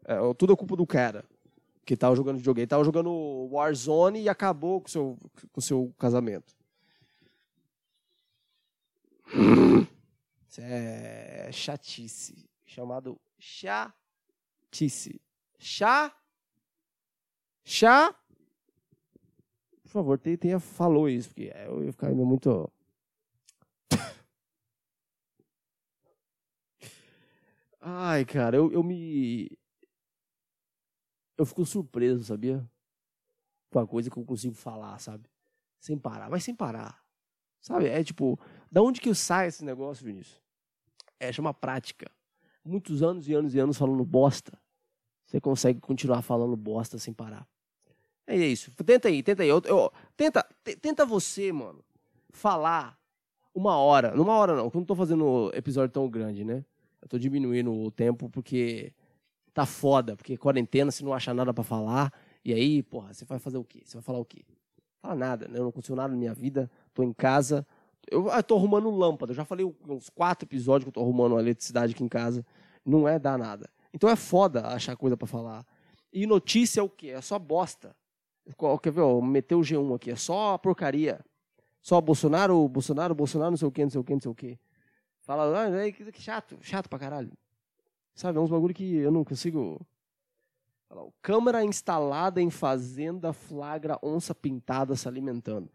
[0.06, 1.22] É, tudo é culpa do cara
[1.84, 2.64] que estava jogando videogame.
[2.64, 3.10] Estava jogando
[3.52, 5.18] Warzone e acabou com seu,
[5.52, 6.56] com seu casamento.
[10.48, 12.48] Isso é chatice.
[12.64, 13.92] Chamado chá
[14.66, 15.20] chatice.
[15.58, 16.14] Chá.
[17.64, 18.14] Chá.
[19.82, 22.70] Por favor, tenha falou isso, porque eu ia ficar ainda muito.
[27.80, 29.56] Ai, cara, eu, eu me.
[31.38, 32.68] Eu fico surpreso, sabia?
[33.70, 35.30] Com a coisa que eu consigo falar, sabe?
[35.78, 37.04] Sem parar, mas sem parar.
[37.60, 37.86] Sabe?
[37.88, 38.38] É tipo,
[38.70, 40.42] da onde que sai esse negócio, Vinícius?
[41.18, 42.10] É, chama prática.
[42.66, 44.58] Muitos anos e anos e anos falando bosta
[45.26, 47.46] você consegue continuar falando bosta sem parar.
[48.26, 48.70] É isso.
[48.84, 49.48] Tenta aí, tenta aí.
[49.48, 50.46] Eu, eu, tenta,
[50.80, 51.84] tenta você, mano,
[52.30, 52.96] falar
[53.54, 54.14] uma hora.
[54.14, 56.64] Numa hora não, eu não tô fazendo episódio tão grande, né?
[57.02, 58.92] Eu tô diminuindo o tempo porque
[59.52, 62.12] tá foda, porque quarentena, você não acha nada para falar.
[62.44, 63.82] E aí, porra, você vai fazer o quê?
[63.84, 64.44] Você vai falar o quê?
[65.02, 65.58] Fala nada, né?
[65.58, 67.66] Eu não aconteceu nada na minha vida, tô em casa.
[68.10, 69.32] Eu, eu tô arrumando lâmpada.
[69.32, 72.44] Eu já falei uns quatro episódios que eu tô arrumando a eletricidade aqui em casa.
[72.84, 73.68] Não é dar nada.
[73.92, 75.64] Então é foda achar coisa para falar.
[76.12, 77.08] E notícia é o quê?
[77.08, 77.94] É só bosta.
[78.82, 79.00] Quer ver?
[79.00, 80.10] Ó, meteu o G1 aqui.
[80.10, 81.24] É só porcaria.
[81.82, 84.34] Só Bolsonaro, Bolsonaro, Bolsonaro, não sei o quê, não sei o quê, não sei o
[84.34, 84.58] quê.
[85.20, 87.32] Fala, ah, que chato, chato pra caralho.
[88.14, 89.80] Sabe, é uns bagulho que eu não consigo.
[91.20, 95.68] Câmera instalada em fazenda flagra onça pintada se alimentando.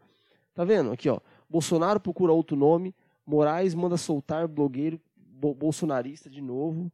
[0.54, 0.90] Tá vendo?
[0.92, 1.20] Aqui, ó.
[1.52, 2.94] Bolsonaro procura outro nome.
[3.26, 6.90] Moraes manda soltar blogueiro bolsonarista de novo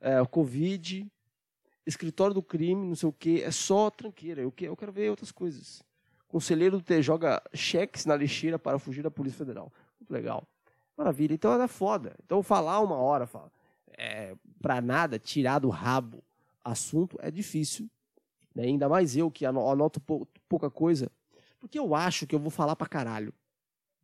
[0.00, 1.06] é, Covid,
[1.86, 4.40] escritório do crime, não sei o quê, é só tranqueira.
[4.40, 5.82] Eu, quero ver outras coisas.
[6.26, 9.72] Conselheiro do T joga cheques na lixeira para fugir da Polícia Federal.
[9.98, 10.46] Muito legal.
[10.96, 11.34] Maravilha.
[11.34, 12.16] Então é foda.
[12.24, 13.50] Então falar uma hora, fala,
[13.98, 14.34] é,
[14.82, 16.22] nada, tirar do rabo
[16.64, 17.88] assunto é difícil.
[18.54, 18.64] Né?
[18.64, 20.00] Ainda mais eu que anoto
[20.48, 21.10] pouca coisa.
[21.58, 23.34] Porque eu acho que eu vou falar pra caralho.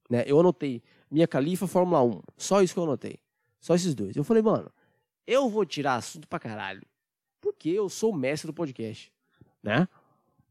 [0.08, 0.24] Né?
[0.26, 2.22] Eu anotei Minha Califa, Fórmula 1.
[2.36, 3.18] Só isso que eu anotei.
[3.60, 4.16] Só esses dois.
[4.16, 4.70] Eu falei, mano,
[5.26, 6.82] eu vou tirar assunto pra caralho.
[7.40, 9.12] Porque eu sou o mestre do podcast.
[9.62, 9.88] Né?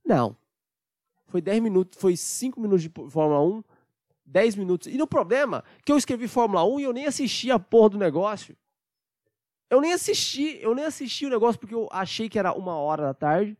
[0.03, 0.35] Não.
[1.27, 3.63] Foi 10 minutos, foi 5 minutos de Fórmula 1,
[4.25, 4.87] 10 minutos.
[4.87, 7.97] E no problema, que eu escrevi Fórmula 1 e eu nem assisti a porra do
[7.97, 8.55] negócio.
[9.69, 13.03] Eu nem assisti, eu nem assisti o negócio porque eu achei que era uma hora
[13.03, 13.57] da tarde.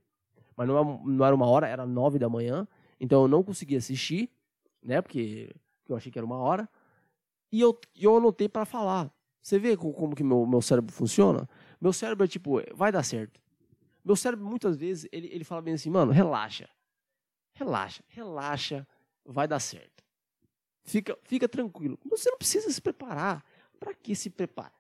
[0.55, 2.67] Mas não, é, não era uma hora, era nove da manhã.
[2.99, 4.29] Então eu não consegui assistir,
[4.81, 5.01] né?
[5.01, 5.53] Porque
[5.91, 6.69] eu achei que era uma hora.
[7.51, 9.11] E eu, eu anotei para falar.
[9.41, 11.47] Você vê como, que meu, meu cérebro funciona?
[11.79, 13.39] Meu cérebro é tipo, vai dar certo.
[14.03, 16.69] Meu cérebro, muitas vezes, ele, ele fala bem assim, mano, relaxa.
[17.53, 18.87] Relaxa, relaxa,
[19.23, 20.03] vai dar certo.
[20.83, 21.97] Fica, fica tranquilo.
[22.09, 23.43] Você não precisa se preparar.
[23.79, 24.73] Para que se preparar?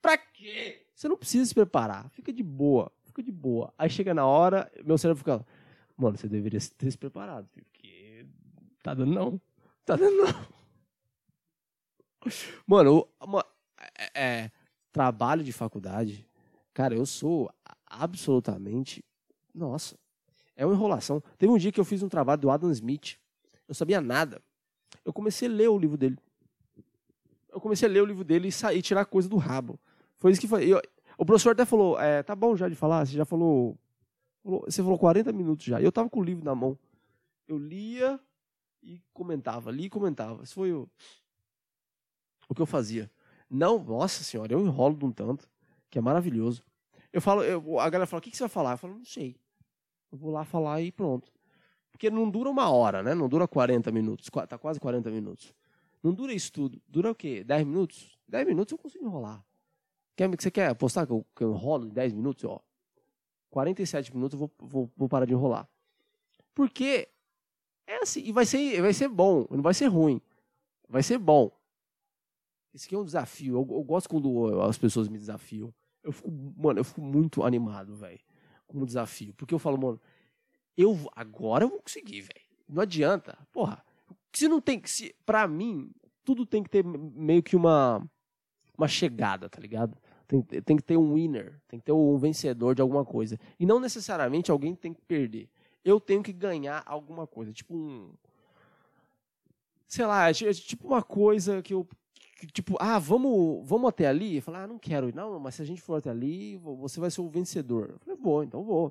[0.00, 0.86] Para quê?
[0.94, 2.08] Você não precisa se preparar.
[2.10, 3.72] Fica de boa, fica de boa.
[3.76, 5.46] Aí chega na hora, meu cérebro fica,
[5.96, 8.26] mano, você deveria ter se preparado, porque
[8.82, 9.40] tá dando não.
[9.84, 10.50] Tá dando não.
[12.66, 13.44] Mano, uma,
[13.98, 14.50] é, é,
[14.92, 16.26] trabalho de faculdade,
[16.74, 17.50] cara, eu sou
[17.86, 19.04] absolutamente.
[19.54, 19.98] Nossa,
[20.54, 21.22] é uma enrolação.
[21.38, 23.18] Teve um dia que eu fiz um trabalho do Adam Smith,
[23.66, 24.40] eu sabia nada.
[25.04, 26.18] Eu comecei a ler o livro dele.
[27.48, 29.78] Eu comecei a ler o livro dele e sair, tirar coisa do rabo.
[30.18, 30.68] Foi isso que foi.
[30.68, 30.80] Eu,
[31.16, 33.76] o professor até falou: é, tá bom já de falar, você já falou,
[34.42, 34.64] falou.
[34.66, 35.80] Você falou 40 minutos já.
[35.80, 36.78] Eu tava com o livro na mão.
[37.48, 38.20] Eu lia
[38.82, 40.42] e comentava, e comentava.
[40.42, 40.88] Isso foi o,
[42.48, 43.10] o que eu fazia.
[43.48, 45.48] Não, nossa senhora, eu enrolo de um tanto,
[45.88, 46.62] que é maravilhoso.
[47.12, 48.72] Eu falo, eu, a galera fala, o que, que você vai falar?
[48.72, 49.36] Eu falo, não sei.
[50.10, 51.32] Eu vou lá falar e pronto.
[51.90, 53.14] Porque não dura uma hora, né?
[53.14, 54.28] Não dura 40 minutos.
[54.48, 55.52] Tá quase 40 minutos.
[56.02, 56.80] Não dura isso tudo.
[56.88, 57.44] Dura o quê?
[57.44, 58.18] 10 minutos?
[58.28, 59.44] 10 minutos eu consigo enrolar.
[60.16, 62.44] Quer, você quer apostar que eu, que eu enrolo em 10 minutos?
[62.44, 62.60] Ó,
[63.50, 65.68] 47 minutos eu vou, vou, vou parar de enrolar.
[66.54, 67.08] Porque
[67.90, 70.20] é assim, e vai ser, vai ser bom, não vai ser ruim.
[70.88, 71.50] Vai ser bom.
[72.72, 73.54] Esse aqui é um desafio.
[73.54, 75.74] Eu, eu, gosto quando as pessoas me desafiam.
[76.02, 78.20] Eu fico, mano, eu fico muito animado, velho,
[78.66, 79.34] com o desafio.
[79.34, 80.00] Porque eu falo, mano,
[80.76, 82.46] eu agora eu vou conseguir, velho.
[82.68, 83.36] Não adianta.
[83.52, 83.84] Porra,
[84.32, 85.90] se não tem se para mim,
[86.24, 88.08] tudo tem que ter meio que uma
[88.78, 89.96] uma chegada, tá ligado?
[90.26, 93.38] Tem, tem que ter um winner, tem que ter um vencedor de alguma coisa.
[93.58, 95.50] E não necessariamente alguém tem que perder.
[95.84, 98.12] Eu tenho que ganhar alguma coisa, tipo um
[99.88, 101.86] sei lá, é tipo uma coisa que eu
[102.52, 104.40] tipo, ah, vamos, vamos até ali?
[104.40, 105.14] Falei, ah, não quero ir.
[105.14, 107.90] Não, mas se a gente for até ali, você vai ser o vencedor.
[107.90, 108.90] Eu falei, vou, então vou.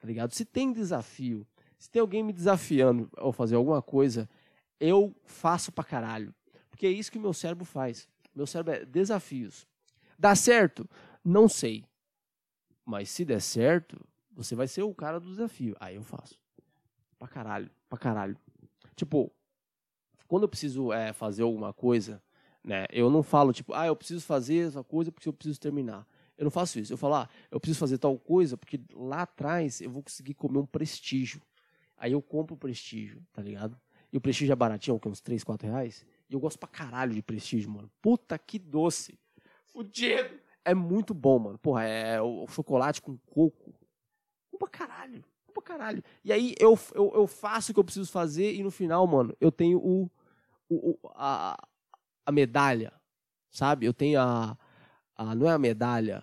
[0.00, 0.32] Tá ligado?
[0.32, 1.46] Se tem desafio,
[1.78, 4.28] se tem alguém me desafiando ao fazer alguma coisa,
[4.80, 6.34] eu faço pra caralho.
[6.70, 8.08] Porque é isso que meu cérebro faz.
[8.34, 9.66] Meu cérebro é desafios.
[10.18, 10.88] Dá certo?
[11.24, 11.84] Não sei.
[12.84, 14.04] Mas se der certo,
[14.34, 15.76] você vai ser o cara do desafio.
[15.80, 16.38] Aí eu faço.
[17.18, 18.36] Pra caralho, pra caralho.
[18.96, 19.32] Tipo,
[20.26, 22.22] quando eu preciso é, fazer alguma coisa,
[22.64, 22.86] né?
[22.90, 26.06] Eu não falo, tipo, ah, eu preciso fazer essa coisa porque eu preciso terminar.
[26.36, 26.92] Eu não faço isso.
[26.92, 30.58] Eu falo, ah, eu preciso fazer tal coisa porque lá atrás eu vou conseguir comer
[30.58, 31.40] um prestígio.
[31.96, 33.78] Aí eu compro o prestígio, tá ligado?
[34.12, 36.04] E o prestígio é baratinho, que uns 3, 4 reais.
[36.28, 37.90] E eu gosto pra caralho de prestígio, mano.
[38.00, 39.18] Puta que doce.
[39.66, 40.40] Fudido.
[40.64, 41.58] É muito bom, mano.
[41.58, 43.74] Porra, é o chocolate com coco.
[44.62, 45.24] Pra caralho.
[45.46, 46.04] Bom pra caralho.
[46.24, 49.36] E aí eu, eu, eu faço o que eu preciso fazer e no final, mano,
[49.40, 50.08] eu tenho o,
[50.68, 51.56] o, a,
[52.24, 52.92] a medalha,
[53.50, 53.86] sabe?
[53.86, 54.56] Eu tenho a,
[55.16, 55.34] a.
[55.34, 56.22] Não é a medalha.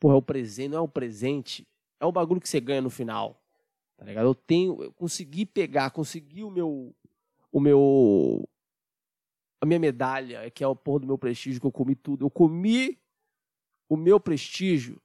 [0.00, 1.66] Porra, é o presente, não é o presente.
[2.00, 3.40] É o bagulho que você ganha no final.
[3.96, 4.26] Tá ligado?
[4.26, 4.82] Eu tenho.
[4.82, 6.94] Eu consegui pegar, consegui o meu.
[7.52, 8.48] O meu.
[9.60, 12.26] A minha medalha, que é o porra do meu prestígio, que eu comi tudo.
[12.26, 12.98] Eu comi
[13.88, 15.00] o meu prestígio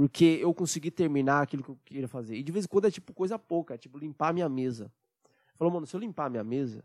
[0.00, 2.34] Porque eu consegui terminar aquilo que eu queria fazer.
[2.34, 4.90] E de vez em quando é tipo coisa pouca, é tipo limpar a minha mesa.
[5.56, 6.82] Falou, mano, se eu limpar a minha mesa,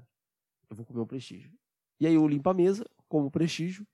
[0.70, 1.50] eu vou comer um prestígio.
[1.98, 3.88] E aí eu limpo a mesa, como prestígio,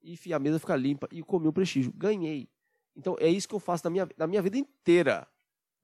[0.00, 1.92] e a mesa fica limpa e comi o prestígio.
[1.92, 2.48] Ganhei.
[2.94, 5.26] Então é isso que eu faço na minha, na minha vida inteira.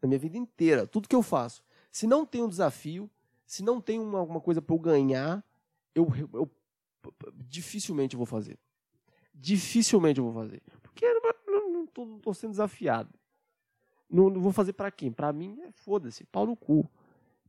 [0.01, 0.86] Na minha vida inteira.
[0.86, 1.64] Tudo que eu faço.
[1.90, 3.11] Se não tem um desafio,
[3.45, 5.45] se não tem uma, uma coisa para eu ganhar,
[5.97, 6.49] eu, eu,
[7.34, 8.57] dificilmente eu vou fazer.
[9.34, 10.62] Dificilmente eu vou fazer.
[10.95, 11.12] Porque
[11.47, 13.11] não, estou sendo desafiado.
[14.09, 15.11] Não, não vou fazer para quem?
[15.11, 16.88] Para mim, é foda-se, pau no cu.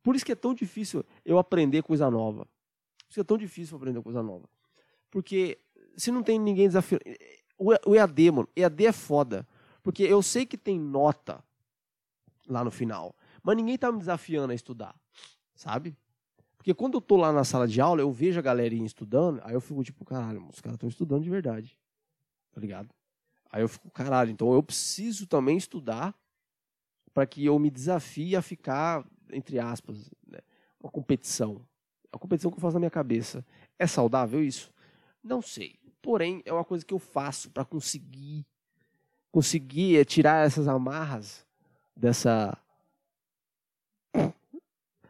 [0.01, 2.45] Por isso que é tão difícil eu aprender coisa nova.
[2.45, 4.49] Por isso que é tão difícil aprender coisa nova.
[5.11, 5.59] Porque
[5.95, 7.03] se não tem ninguém desafiando.
[7.57, 9.47] O EAD, mano, EAD é foda.
[9.83, 11.43] Porque eu sei que tem nota
[12.47, 13.15] lá no final.
[13.43, 14.95] Mas ninguém tá me desafiando a estudar.
[15.53, 15.95] Sabe?
[16.57, 19.53] Porque quando eu tô lá na sala de aula, eu vejo a galerinha estudando, aí
[19.53, 21.77] eu fico tipo, caralho, os caras estão estudando de verdade.
[22.51, 22.89] Tá ligado?
[23.55, 26.13] Aí eu fico, caralho, então eu preciso também estudar
[27.13, 30.39] para que eu me desafie a ficar, entre aspas, né,
[30.77, 31.65] uma competição.
[32.11, 33.45] É uma competição que eu faço na minha cabeça.
[33.79, 34.73] É saudável isso?
[35.23, 35.79] Não sei.
[36.01, 38.45] Porém, é uma coisa que eu faço para conseguir
[39.31, 41.47] conseguir é, tirar essas amarras
[41.95, 42.57] dessa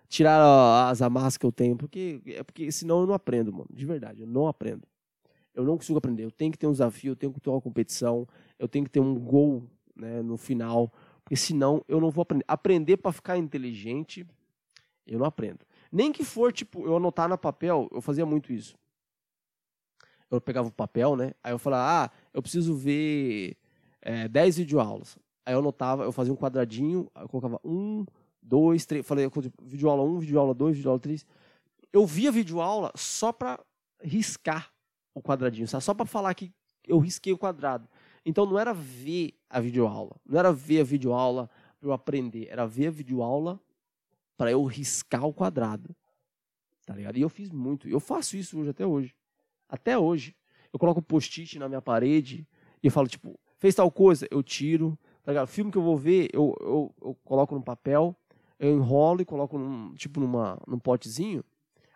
[0.07, 3.85] tirar as amarras que eu tenho, porque é porque senão eu não aprendo, mano, de
[3.87, 4.87] verdade, eu não aprendo.
[5.55, 6.25] Eu não consigo aprender.
[6.25, 8.27] Eu tenho que ter um desafio, eu tenho que ter uma competição,
[8.59, 9.63] eu tenho que ter um gol,
[9.95, 10.91] né, no final,
[11.23, 12.45] porque senão eu não vou aprender.
[12.47, 14.27] Aprender para ficar inteligente,
[15.07, 15.59] eu não aprendo.
[15.91, 18.75] Nem que for tipo eu anotar no papel, eu fazia muito isso
[20.29, 21.33] eu pegava o papel, né?
[21.43, 23.57] Aí eu falava, ah, eu preciso ver
[24.01, 25.17] é, 10 videoaulas.
[25.45, 28.05] Aí eu anotava, eu fazia um quadradinho, eu colocava um,
[28.41, 29.29] dois, três, falei,
[29.61, 31.25] videoaula 1, um, videoaula 2, videoaula 3.
[31.93, 33.59] Eu via videoaula só para
[34.01, 34.71] riscar
[35.15, 36.53] o quadradinho, só para falar que
[36.85, 37.87] eu risquei o quadrado.
[38.23, 41.49] Então não era ver a videoaula, não era ver a videoaula
[41.79, 43.59] para eu aprender, era ver a videoaula
[44.37, 45.95] para eu riscar o quadrado.
[46.85, 47.17] Tá ligado?
[47.17, 49.15] E eu fiz muito, eu faço isso hoje até hoje.
[49.67, 50.35] Até hoje.
[50.71, 52.45] Eu coloco post-it na minha parede
[52.83, 54.97] e falo, tipo, fez tal coisa, eu tiro.
[55.23, 55.47] Tá ligado?
[55.47, 58.15] Filme que eu vou ver, eu, eu, eu coloco no papel,
[58.59, 61.43] eu enrolo e coloco num, tipo numa, num potezinho.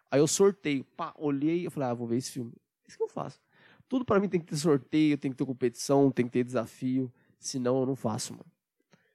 [0.10, 0.84] Aí eu sorteio.
[0.98, 2.52] Pá, olhei e falei, ah, vou ver esse filme.
[2.90, 3.40] Isso que eu faço.
[3.88, 7.12] Tudo para mim tem que ter sorteio, tem que ter competição, tem que ter desafio.
[7.40, 8.52] Senão eu não faço, mano.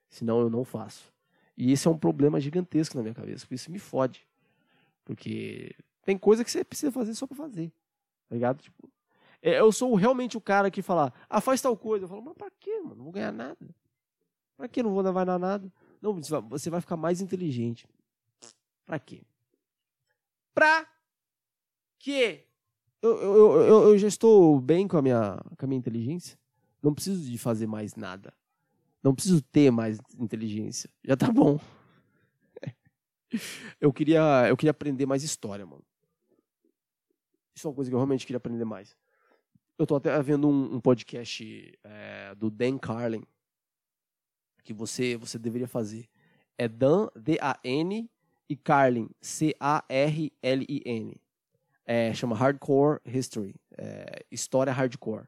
[0.08, 1.12] Senão eu não faço.
[1.56, 4.26] E esse é um problema gigantesco na minha cabeça, porque isso me fode.
[5.04, 7.72] Porque tem coisa que você precisa fazer só pra fazer.
[8.28, 8.62] Tá ligado?
[8.62, 8.88] Tipo,
[9.42, 12.04] é, eu sou realmente o cara que fala, ah, faz tal coisa.
[12.04, 12.96] Eu falo, mas pra quê, mano?
[12.96, 13.74] Não vou ganhar nada.
[14.56, 14.82] Pra quê?
[14.82, 15.72] Não vou levar nada.
[16.00, 16.14] Não,
[16.48, 17.88] você vai ficar mais inteligente.
[18.86, 19.22] Pra quê?
[20.54, 20.88] Pra
[21.98, 22.46] quê?
[23.04, 26.38] Eu, eu, eu, já estou bem com a, minha, com a minha inteligência.
[26.82, 28.32] Não preciso de fazer mais nada.
[29.02, 30.88] Não preciso ter mais inteligência.
[31.04, 31.60] Já tá bom.
[33.80, 35.82] Eu queria, eu queria aprender mais história, mano.
[37.52, 38.96] Isso é uma coisa que eu realmente queria aprender mais.
[39.76, 43.24] Eu estou até vendo um, um podcast é, do Dan Carlin
[44.62, 46.08] que você você deveria fazer.
[46.56, 48.08] É Dan D-A-N
[48.48, 51.20] e Carlin C-A-R-L-I-N.
[51.86, 55.26] É, chama Hardcore History, é, história hardcore.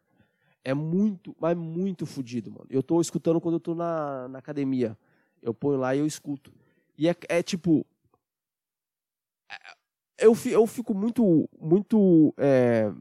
[0.64, 2.66] É muito, mas muito fodido, mano.
[2.70, 4.96] Eu estou escutando quando eu estou na, na academia.
[5.42, 6.52] Eu ponho lá e eu escuto.
[6.98, 7.86] E é, é tipo
[10.18, 12.34] eu, eu fico muito, muito.
[12.38, 12.92] É...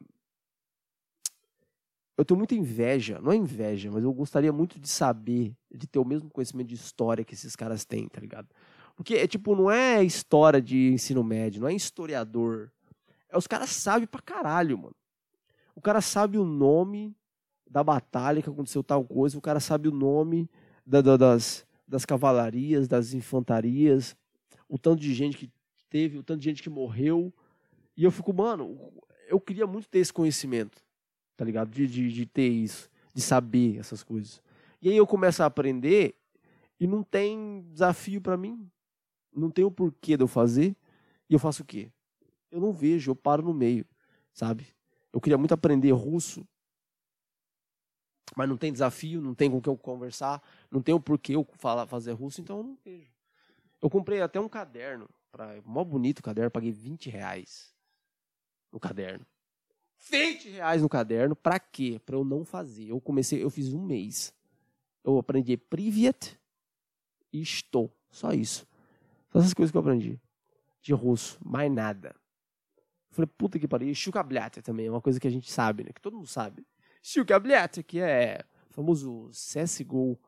[2.17, 5.99] Eu tenho muita inveja, não é inveja, mas eu gostaria muito de saber, de ter
[5.99, 8.47] o mesmo conhecimento de história que esses caras têm, tá ligado?
[8.95, 12.71] Porque, é tipo, não é história de ensino médio, não é historiador.
[13.35, 14.95] É, os caras sabem pra caralho, mano.
[15.75, 17.13] O cara sabe o nome
[17.69, 20.49] da batalha que aconteceu tal coisa, o cara sabe o nome
[20.85, 24.15] da, da, das, das cavalarias, das infantarias,
[24.69, 25.51] o tanto de gente que
[25.89, 27.33] teve, o tanto de gente que morreu.
[27.97, 28.93] E eu fico, mano,
[29.27, 30.81] eu queria muito ter esse conhecimento,
[31.35, 31.69] tá ligado?
[31.69, 34.41] De, de, de ter isso, de saber essas coisas.
[34.81, 36.15] E aí eu começo a aprender
[36.79, 38.69] e não tem desafio para mim.
[39.35, 40.73] Não tem o porquê de eu fazer.
[41.29, 41.91] E eu faço o quê?
[42.55, 43.85] Eu não vejo, eu paro no meio,
[44.33, 44.67] sabe?
[45.11, 46.47] Eu queria muito aprender russo,
[48.35, 50.41] mas não tem desafio, não tem com que eu conversar,
[50.71, 53.11] não tem o porquê eu falar, fazer russo, então eu não vejo.
[53.81, 57.75] Eu comprei até um caderno Pra, mó bonito o caderno, paguei 20 reais
[58.71, 59.25] no caderno.
[60.09, 61.99] 20 reais no caderno, pra quê?
[62.05, 62.87] Pra eu não fazer.
[62.87, 64.33] Eu comecei, eu fiz um mês.
[65.03, 66.39] Eu aprendi Privet
[67.33, 67.93] e estou.
[68.09, 68.65] Só isso.
[69.29, 70.17] Só essas coisas que eu aprendi.
[70.81, 72.15] De russo, mais nada.
[73.15, 73.89] Falei, puta que pariu.
[73.89, 75.91] E Shukabliata também, é uma coisa que a gente sabe, né?
[75.93, 76.67] Que todo mundo sabe.
[77.01, 80.19] Shukabliata, que é famoso CSGO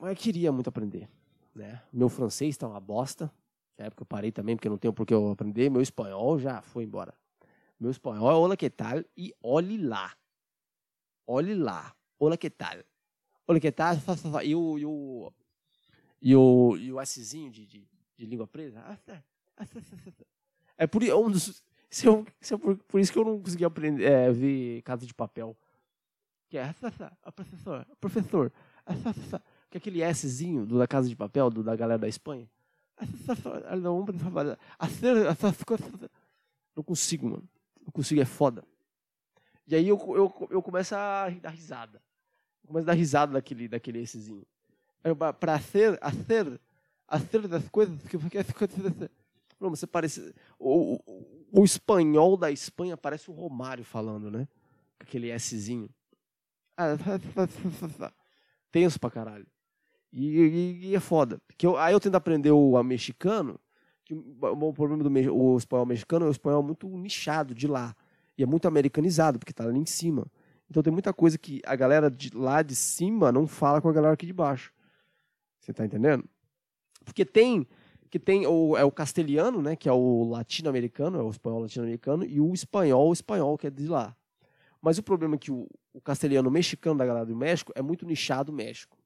[0.00, 1.06] Mas eu queria muito aprender.
[1.54, 1.82] Né?
[1.92, 3.30] Meu francês está uma bosta.
[3.76, 5.68] Na época eu parei também, porque não tenho por que eu aprender.
[5.68, 7.12] Meu espanhol já foi embora.
[7.78, 10.16] Meu espanhol é olá que tal e olhe lá.
[11.26, 11.94] Olhe lá.
[12.18, 12.78] Olá que tal.
[13.46, 13.94] Olha que tal.
[14.42, 15.32] E o, e o,
[16.22, 17.86] e o, e o Szinho de, de,
[18.16, 18.82] de língua presa.
[20.78, 21.62] É por, é um dos,
[22.06, 25.14] eu, se eu, por, por, isso que eu não consegui aprender, é, ver Casa de
[25.14, 25.56] Papel.
[26.48, 26.72] Que é
[27.34, 28.52] professor, professor.
[29.70, 32.48] Que é aquele Szinho do da Casa de Papel, do, da galera da Espanha.
[36.74, 37.48] Não consigo, mano.
[37.84, 38.64] Não consigo, é foda.
[39.66, 42.02] E aí eu, eu, eu começo a dar risada.
[42.62, 44.46] Eu começo a dar risada daquele, daquele Szinho.
[45.38, 46.58] Para ser, a ser,
[47.06, 48.16] a ser das coisas que
[49.60, 50.34] não, você parece.
[50.58, 54.46] O, o, o, espanhol da Espanha parece o Romário falando, né?
[54.98, 55.90] Aquele Szinho.
[58.70, 59.46] Tenso pra caralho.
[60.12, 61.40] E, e, e é foda.
[61.56, 63.58] Que eu, aí eu tento aprender o mexicano,
[64.04, 67.94] que o, problema do o espanhol mexicano é o espanhol muito nichado de lá.
[68.36, 70.26] E é muito americanizado, porque tá ali em cima.
[70.70, 73.92] Então tem muita coisa que a galera de lá de cima não fala com a
[73.92, 74.72] galera aqui de baixo.
[75.58, 76.24] Você tá entendendo?
[77.04, 77.66] Porque tem
[78.10, 82.24] que tem o, é o castelhano, né, que é o latino-americano, é o espanhol latino-americano,
[82.24, 84.16] e o espanhol, o espanhol, que é de lá.
[84.80, 88.06] Mas o problema é que o, o castelhano mexicano da galera do México é muito
[88.06, 88.96] nichado México.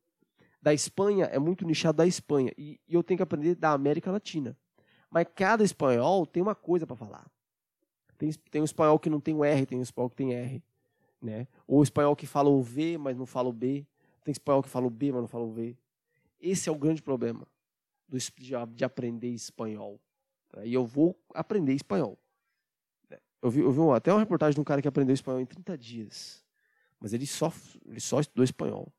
[0.61, 2.53] Da Espanha é muito nichado da Espanha.
[2.57, 4.57] E, e eu tenho que aprender da América Latina.
[5.11, 7.27] Mas cada espanhol tem uma coisa para falar.
[8.17, 10.63] Tem, tem um espanhol que não tem o R, tem um espanhol que tem R.
[11.21, 11.49] Né?
[11.67, 13.85] Ou o espanhol que fala o V, mas não fala o B.
[14.23, 15.77] Tem espanhol que fala o B, mas não fala o V.
[16.41, 17.47] Esse é o grande problema
[18.13, 19.99] do, de, de aprender espanhol.
[20.63, 22.19] E eu vou aprender espanhol.
[23.41, 25.77] Eu vi, eu vi até uma reportagem de um cara que aprendeu espanhol em 30
[25.79, 26.45] dias.
[27.01, 27.53] Mas ele só,
[27.87, 28.93] ele só estudou espanhol.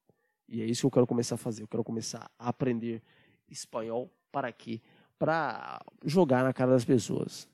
[0.49, 1.64] E é isso que eu quero começar a fazer.
[1.64, 3.01] Eu quero começar a aprender
[3.47, 4.82] espanhol para quê?
[5.18, 7.47] Para jogar na cara das pessoas.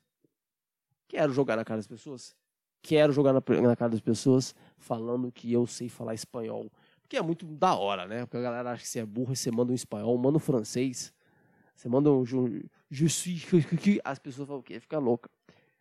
[1.06, 2.34] Quero jogar na cara das pessoas?
[2.82, 6.72] Quero jogar na, na cara das pessoas falando que eu sei falar espanhol.
[7.02, 8.24] Porque é muito da hora, né?
[8.24, 10.40] Porque a galera acha que você é burro e você manda um espanhol, manda um
[10.40, 11.12] francês.
[11.80, 12.26] Você manda um
[13.08, 13.46] suis,
[14.04, 14.78] as pessoas falam o quê?
[14.78, 15.30] Fica louca.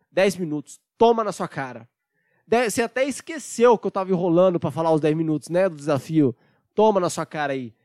[0.09, 1.89] Dez minutos, toma na sua cara.
[2.47, 6.33] Você até esqueceu que eu tava enrolando para falar os dez minutos, né, do desafio.
[6.73, 7.75] Toma na sua cara aí.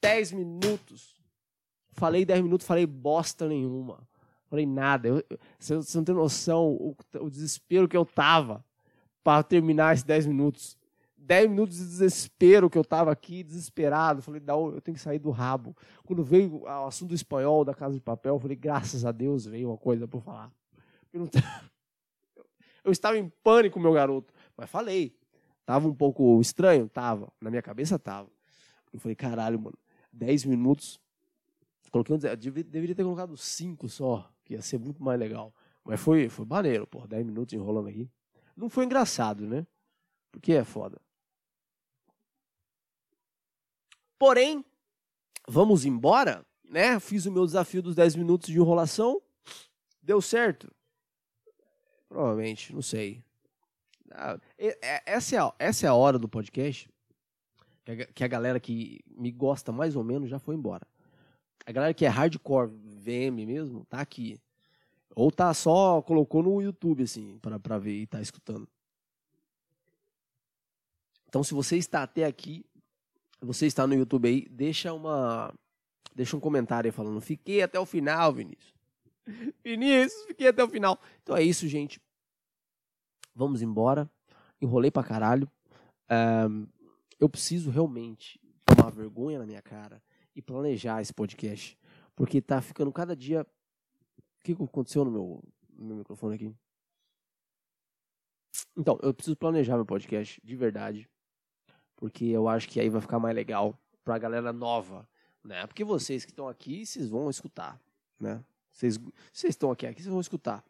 [0.00, 1.20] Dez minutos.
[1.92, 4.08] Falei dez minutos, falei bosta nenhuma.
[4.48, 5.08] Falei nada.
[5.08, 5.22] Eu,
[5.58, 8.64] você, você não tem noção o, o desespero que eu tava
[9.22, 10.78] para terminar esses dez minutos.
[11.30, 14.20] 10 minutos de desespero que eu estava aqui, desesperado.
[14.20, 15.76] Falei, não, eu tenho que sair do rabo.
[16.04, 19.68] Quando veio o assunto espanhol, da Casa de Papel, eu falei, graças a Deus veio
[19.68, 20.52] uma coisa para falar.
[21.12, 21.30] Eu,
[22.82, 24.34] eu estava em pânico, meu garoto.
[24.56, 25.16] Mas falei.
[25.64, 26.88] Tava um pouco estranho?
[26.88, 27.32] Tava.
[27.40, 28.28] Na minha cabeça, tava.
[28.92, 29.78] Eu falei, caralho, mano,
[30.12, 30.98] 10 minutos.
[31.92, 32.18] Coloquei um...
[32.18, 35.54] deveria ter colocado 5 só, que ia ser muito mais legal.
[35.84, 38.10] Mas foi, foi maneiro, pô, 10 minutos enrolando aqui.
[38.56, 39.64] Não foi engraçado, né?
[40.32, 41.00] Porque é foda.
[44.20, 44.62] Porém,
[45.48, 47.00] vamos embora, né?
[47.00, 49.18] Fiz o meu desafio dos 10 minutos de enrolação.
[50.02, 50.70] Deu certo?
[52.06, 53.24] Provavelmente, não sei.
[54.10, 54.38] Ah,
[55.06, 56.86] essa é, a, essa é a hora do podcast
[58.14, 60.86] que a, galera que me gosta mais ou menos já foi embora.
[61.64, 64.38] A galera que é hardcore VM mesmo, tá aqui.
[65.16, 68.68] Ou tá só, colocou no YouTube, assim, para ver e tá escutando.
[71.26, 72.66] Então, se você está até aqui,
[73.40, 75.54] você está no YouTube aí, deixa uma
[76.14, 78.74] deixa um comentário falando: "Fiquei até o final, Vinícius".
[79.64, 81.00] Vinícius, fiquei até o final.
[81.22, 82.00] Então é isso, gente.
[83.34, 84.10] Vamos embora.
[84.60, 85.50] Enrolei pra caralho.
[87.18, 90.02] Eu preciso realmente tomar vergonha na minha cara
[90.34, 91.78] e planejar esse podcast,
[92.14, 95.42] porque tá ficando cada dia o que aconteceu no meu,
[95.76, 96.54] no meu microfone aqui?
[98.76, 101.08] Então, eu preciso planejar meu podcast de verdade
[102.00, 105.06] porque eu acho que aí vai ficar mais legal para a galera nova,
[105.44, 105.66] né?
[105.66, 107.78] Porque vocês que estão aqui, vocês vão escutar,
[108.18, 108.42] né?
[108.72, 108.98] Vocês,
[109.44, 110.64] estão aqui, aqui, vocês vão escutar.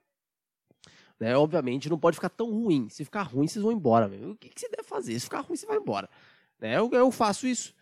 [1.19, 1.37] Né?
[1.37, 2.89] Obviamente não pode ficar tão ruim.
[2.89, 4.09] Se ficar ruim, vocês vão embora.
[4.09, 4.33] Meu.
[4.33, 5.13] O que, que você deve fazer?
[5.15, 6.11] Se ficar ruim, você vai embora.
[6.59, 6.77] Né?
[6.77, 7.73] Eu, eu faço isso.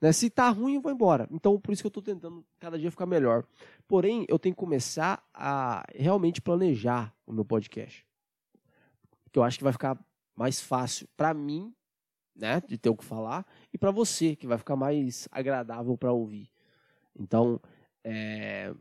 [0.00, 0.12] Né?
[0.12, 1.26] Se tá ruim, eu vou embora.
[1.30, 3.44] Então, por isso que eu estou tentando cada dia ficar melhor.
[3.88, 8.06] Porém, eu tenho que começar a realmente planejar o meu podcast.
[9.24, 9.98] Porque eu acho que vai ficar
[10.36, 11.72] mais fácil para mim
[12.40, 16.10] né, de ter o que falar, e para você, que vai ficar mais agradável para
[16.10, 16.50] ouvir.
[17.18, 17.60] Então,
[18.02, 18.72] é,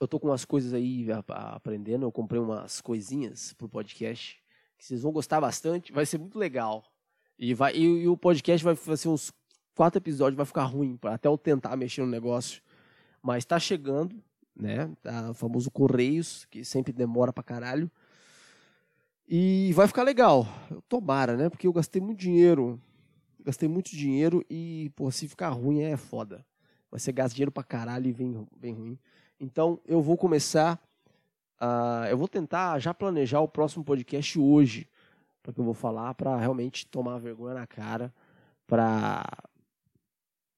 [0.00, 4.42] eu tô com umas coisas aí aprendendo, eu comprei umas coisinhas pro podcast
[4.76, 6.84] que vocês vão gostar bastante, vai ser muito legal.
[7.38, 9.32] E vai e, e o podcast vai ser uns
[9.74, 12.60] quatro episódios vai ficar ruim, até eu tentar mexer no negócio.
[13.22, 14.22] Mas tá chegando,
[14.54, 14.90] né?
[15.00, 17.90] Tá, o famoso Correios, que sempre demora pra caralho.
[19.26, 20.46] E vai ficar legal.
[20.88, 21.48] Tomara, né?
[21.48, 22.80] Porque eu gastei muito dinheiro.
[23.40, 26.44] Gastei muito dinheiro e, pô, se ficar ruim é foda.
[26.90, 28.98] Vai ser gasto dinheiro pra caralho e vem, vem ruim.
[29.40, 30.80] Então, eu vou começar.
[32.10, 34.88] Eu vou tentar já planejar o próximo podcast hoje.
[35.42, 38.12] Porque eu vou falar para realmente tomar vergonha na cara.
[38.66, 39.24] Pra,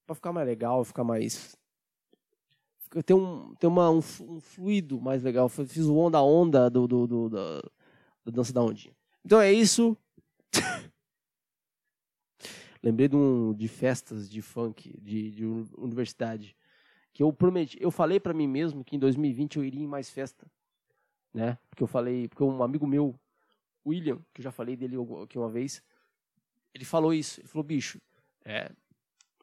[0.05, 1.57] pra ficar mais legal, ficar mais
[3.05, 5.49] ter um, ter uma, um, um, fluido mais legal.
[5.49, 7.71] Fiz o onda onda do, do, do, do,
[8.27, 8.93] da dança da ondinha.
[9.23, 9.97] Então é isso.
[12.83, 15.45] Lembrei de, um, de festas de funk, de, de
[15.77, 16.55] universidade,
[17.13, 20.09] que eu prometi, eu falei para mim mesmo que em 2020 eu iria em mais
[20.09, 20.45] festa,
[21.33, 21.57] né?
[21.69, 23.19] Porque eu falei, porque um amigo meu,
[23.85, 25.81] William, que eu já falei dele aqui uma vez,
[26.73, 27.39] ele falou isso.
[27.41, 27.99] Ele falou, bicho,
[28.45, 28.71] é,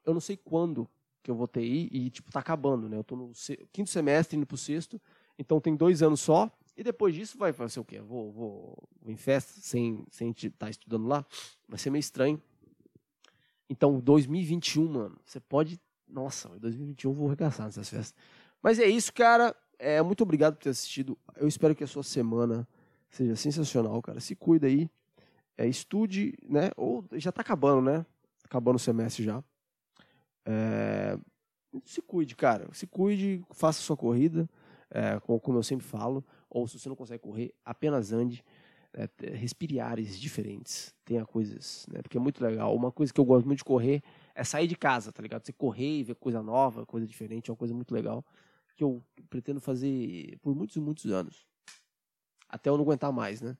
[0.04, 0.88] eu não sei quando
[1.22, 2.98] que eu vou ter e tipo tá acabando, né?
[2.98, 3.32] Eu tô no
[3.72, 5.00] quinto semestre indo pro sexto,
[5.38, 8.00] então tem dois anos só e depois disso vai fazer o quê?
[8.00, 11.24] Vou, vou, vou em festa sem, sem estar tá estudando lá?
[11.68, 12.42] Vai ser meio estranho.
[13.70, 15.80] Então, 2021, mano, você pode.
[16.08, 18.14] Nossa, 2021 eu vou arregaçar nessas festas.
[18.62, 19.54] Mas é isso, cara.
[19.78, 21.16] É, muito obrigado por ter assistido.
[21.36, 22.66] Eu espero que a sua semana
[23.08, 24.18] seja sensacional, cara.
[24.18, 24.90] Se cuida aí.
[25.56, 26.70] É, estude, né?
[26.76, 28.04] Ou já tá acabando, né?
[28.44, 29.42] Acabando o semestre já.
[30.44, 31.16] É,
[31.84, 32.68] se cuide, cara.
[32.72, 34.48] Se cuide, faça sua corrida,
[34.90, 36.24] é, como eu sempre falo
[36.54, 38.44] ou se você não consegue correr, apenas ande,
[38.92, 42.00] é, respire ares diferentes, tenha coisas, né?
[42.00, 42.74] Porque é muito legal.
[42.74, 44.00] Uma coisa que eu gosto muito de correr
[44.36, 45.44] é sair de casa, tá ligado?
[45.44, 48.24] Você correr e ver coisa nova, coisa diferente, é uma coisa muito legal
[48.76, 51.44] que eu pretendo fazer por muitos e muitos anos.
[52.48, 53.56] Até eu não aguentar mais, né?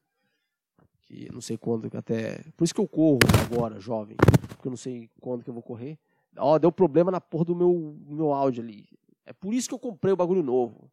[1.03, 2.45] Que não sei quando, até.
[2.57, 4.17] Por isso que eu corro agora, jovem.
[4.49, 5.99] Porque eu não sei quando que eu vou correr.
[6.37, 8.87] Ó, deu problema na porra do meu, meu áudio ali.
[9.27, 10.91] É por isso que eu comprei o bagulho novo.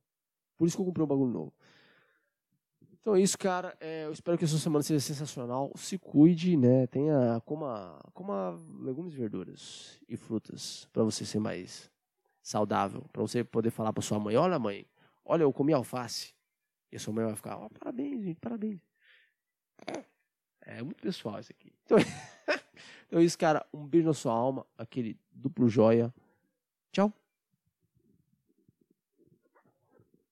[0.57, 1.53] Por isso que eu comprei o bagulho novo.
[3.01, 3.75] Então é isso, cara.
[3.79, 5.71] É, eu espero que sua semana seja sensacional.
[5.75, 6.85] Se cuide, né?
[6.87, 11.89] Tenha coma, coma legumes, verduras e frutas para você ser mais
[12.43, 14.85] saudável, para você poder falar para sua mãe: "Olha, mãe,
[15.25, 16.33] olha, eu comi alface".
[16.91, 18.79] E a sua mãe vai ficar: oh, "Parabéns, gente, parabéns".
[20.61, 21.73] É muito pessoal isso aqui.
[21.83, 21.97] Então,
[23.07, 23.65] então é isso, cara.
[23.73, 26.13] Um beijo na sua alma, aquele duplo joia.
[26.91, 27.11] Tchau.